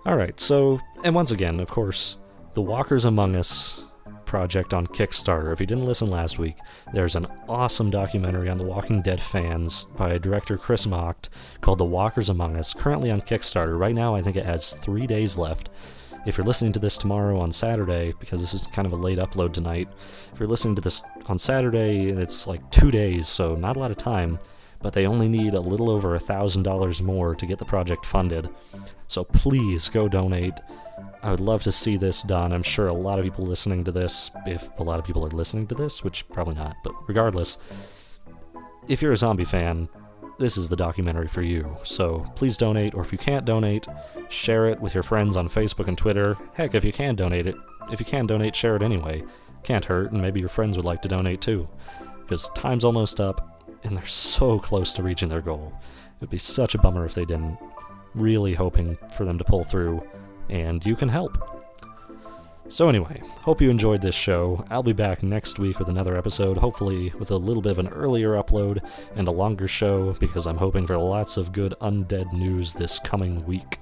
Alright, 0.05 0.39
so, 0.39 0.79
and 1.03 1.13
once 1.13 1.31
again, 1.31 1.59
of 1.59 1.69
course, 1.69 2.17
The 2.53 2.61
Walkers 2.61 3.05
Among 3.05 3.35
Us 3.35 3.85
project 4.31 4.73
on 4.73 4.87
Kickstarter. 4.87 5.51
If 5.51 5.59
you 5.59 5.65
didn't 5.65 5.85
listen 5.85 6.09
last 6.09 6.39
week, 6.39 6.55
there's 6.93 7.17
an 7.17 7.27
awesome 7.49 7.89
documentary 7.89 8.47
on 8.47 8.55
The 8.55 8.63
Walking 8.63 9.01
Dead 9.01 9.19
fans 9.19 9.87
by 9.97 10.17
director 10.19 10.57
Chris 10.57 10.87
Macht 10.87 11.29
called 11.59 11.79
The 11.79 11.83
Walkers 11.83 12.29
Among 12.29 12.55
Us, 12.55 12.73
currently 12.73 13.11
on 13.11 13.19
Kickstarter. 13.19 13.77
Right 13.77 13.93
now, 13.93 14.15
I 14.15 14.21
think 14.21 14.37
it 14.37 14.45
has 14.45 14.73
three 14.75 15.05
days 15.05 15.37
left. 15.37 15.67
If 16.25 16.37
you're 16.37 16.47
listening 16.47 16.71
to 16.71 16.79
this 16.79 16.97
tomorrow 16.97 17.41
on 17.41 17.51
Saturday, 17.51 18.13
because 18.21 18.39
this 18.39 18.53
is 18.53 18.65
kind 18.67 18.85
of 18.85 18.93
a 18.93 18.95
late 18.95 19.17
upload 19.17 19.51
tonight, 19.51 19.89
if 20.31 20.39
you're 20.39 20.47
listening 20.47 20.75
to 20.75 20.81
this 20.81 21.03
on 21.25 21.37
Saturday, 21.37 22.07
it's 22.11 22.47
like 22.47 22.71
two 22.71 22.89
days, 22.89 23.27
so 23.27 23.55
not 23.55 23.75
a 23.75 23.79
lot 23.79 23.91
of 23.91 23.97
time, 23.97 24.39
but 24.81 24.93
they 24.93 25.07
only 25.07 25.27
need 25.27 25.55
a 25.55 25.59
little 25.59 25.91
over 25.91 26.15
a 26.15 26.19
$1,000 26.19 27.01
more 27.01 27.35
to 27.35 27.45
get 27.45 27.59
the 27.59 27.65
project 27.65 28.05
funded. 28.05 28.47
So 29.09 29.25
please 29.25 29.89
go 29.89 30.07
donate. 30.07 30.53
I 31.23 31.29
would 31.31 31.39
love 31.39 31.61
to 31.63 31.71
see 31.71 31.97
this 31.97 32.23
done. 32.23 32.51
I'm 32.51 32.63
sure 32.63 32.87
a 32.87 32.93
lot 32.93 33.19
of 33.19 33.25
people 33.25 33.45
listening 33.45 33.83
to 33.83 33.91
this, 33.91 34.31
if 34.45 34.69
a 34.79 34.83
lot 34.83 34.99
of 34.99 35.05
people 35.05 35.25
are 35.25 35.29
listening 35.29 35.67
to 35.67 35.75
this, 35.75 36.03
which 36.03 36.27
probably 36.29 36.55
not, 36.55 36.77
but 36.83 36.93
regardless, 37.07 37.57
if 38.87 39.01
you're 39.01 39.11
a 39.11 39.17
zombie 39.17 39.45
fan, 39.45 39.87
this 40.39 40.57
is 40.57 40.69
the 40.69 40.75
documentary 40.75 41.27
for 41.27 41.43
you. 41.43 41.77
So 41.83 42.25
please 42.35 42.57
donate, 42.57 42.95
or 42.95 43.01
if 43.01 43.11
you 43.11 43.19
can't 43.19 43.45
donate, 43.45 43.85
share 44.29 44.65
it 44.67 44.81
with 44.81 44.95
your 44.95 45.03
friends 45.03 45.37
on 45.37 45.47
Facebook 45.47 45.87
and 45.87 45.97
Twitter. 45.97 46.35
Heck, 46.53 46.73
if 46.73 46.83
you 46.83 46.91
can 46.91 47.15
donate 47.15 47.45
it, 47.45 47.55
if 47.91 47.99
you 47.99 48.05
can 48.05 48.25
donate, 48.25 48.55
share 48.55 48.75
it 48.75 48.81
anyway. 48.81 49.23
Can't 49.63 49.85
hurt, 49.85 50.11
and 50.11 50.21
maybe 50.21 50.39
your 50.39 50.49
friends 50.49 50.75
would 50.75 50.85
like 50.85 51.03
to 51.03 51.07
donate 51.07 51.41
too. 51.41 51.69
Because 52.21 52.49
time's 52.55 52.83
almost 52.83 53.21
up, 53.21 53.63
and 53.83 53.95
they're 53.95 54.05
so 54.07 54.57
close 54.57 54.91
to 54.93 55.03
reaching 55.03 55.29
their 55.29 55.41
goal. 55.41 55.71
It 56.15 56.21
would 56.21 56.29
be 56.31 56.39
such 56.39 56.73
a 56.73 56.79
bummer 56.79 57.05
if 57.05 57.13
they 57.13 57.25
didn't. 57.25 57.59
Really 58.15 58.55
hoping 58.55 58.97
for 59.15 59.25
them 59.25 59.37
to 59.37 59.43
pull 59.43 59.63
through, 59.63 60.01
and 60.51 60.85
you 60.85 60.95
can 60.95 61.09
help. 61.09 61.37
So, 62.69 62.87
anyway, 62.87 63.21
hope 63.41 63.59
you 63.59 63.69
enjoyed 63.69 64.01
this 64.01 64.15
show. 64.15 64.63
I'll 64.69 64.83
be 64.83 64.93
back 64.93 65.23
next 65.23 65.59
week 65.59 65.77
with 65.77 65.89
another 65.89 66.15
episode, 66.15 66.57
hopefully 66.57 67.11
with 67.19 67.31
a 67.31 67.37
little 67.37 67.61
bit 67.61 67.73
of 67.73 67.79
an 67.79 67.89
earlier 67.89 68.41
upload 68.41 68.81
and 69.15 69.27
a 69.27 69.31
longer 69.31 69.67
show, 69.67 70.13
because 70.21 70.47
I'm 70.47 70.57
hoping 70.57 70.87
for 70.87 70.97
lots 70.97 71.35
of 71.35 71.51
good 71.51 71.75
undead 71.81 72.31
news 72.31 72.73
this 72.73 72.97
coming 72.99 73.45
week. 73.45 73.79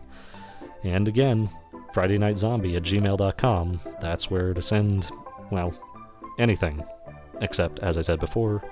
And 0.84 1.08
again, 1.08 1.52
Friday 1.94 2.18
Night 2.18 2.38
Zombie 2.38 2.78
at 2.78 2.84
gmail.com. 2.84 3.80
That's 4.02 4.32
where 4.32 4.54
to 4.54 4.62
send, 4.62 5.12
well, 5.52 5.72
anything. 6.40 6.84
Except, 7.42 7.80
as 7.80 7.98
I 7.98 8.02
said 8.02 8.20
before, 8.20 8.64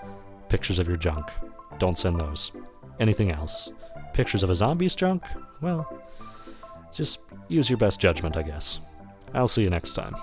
pictures 0.49 0.79
of 0.79 0.87
your 0.87 0.97
junk. 0.97 1.29
Don't 1.77 1.97
send 1.97 2.19
those. 2.19 2.51
Anything 2.99 3.31
else. 3.31 3.69
Pictures 4.13 4.41
of 4.41 4.49
a 4.49 4.55
zombie's 4.55 4.95
junk? 4.95 5.23
Well, 5.61 6.01
just 6.97 7.19
use 7.47 7.69
your 7.69 7.77
best 7.77 7.99
judgment, 7.99 8.35
I 8.35 8.41
guess. 8.41 8.79
I'll 9.35 9.47
see 9.47 9.61
you 9.61 9.69
next 9.69 9.93
time. 9.93 10.15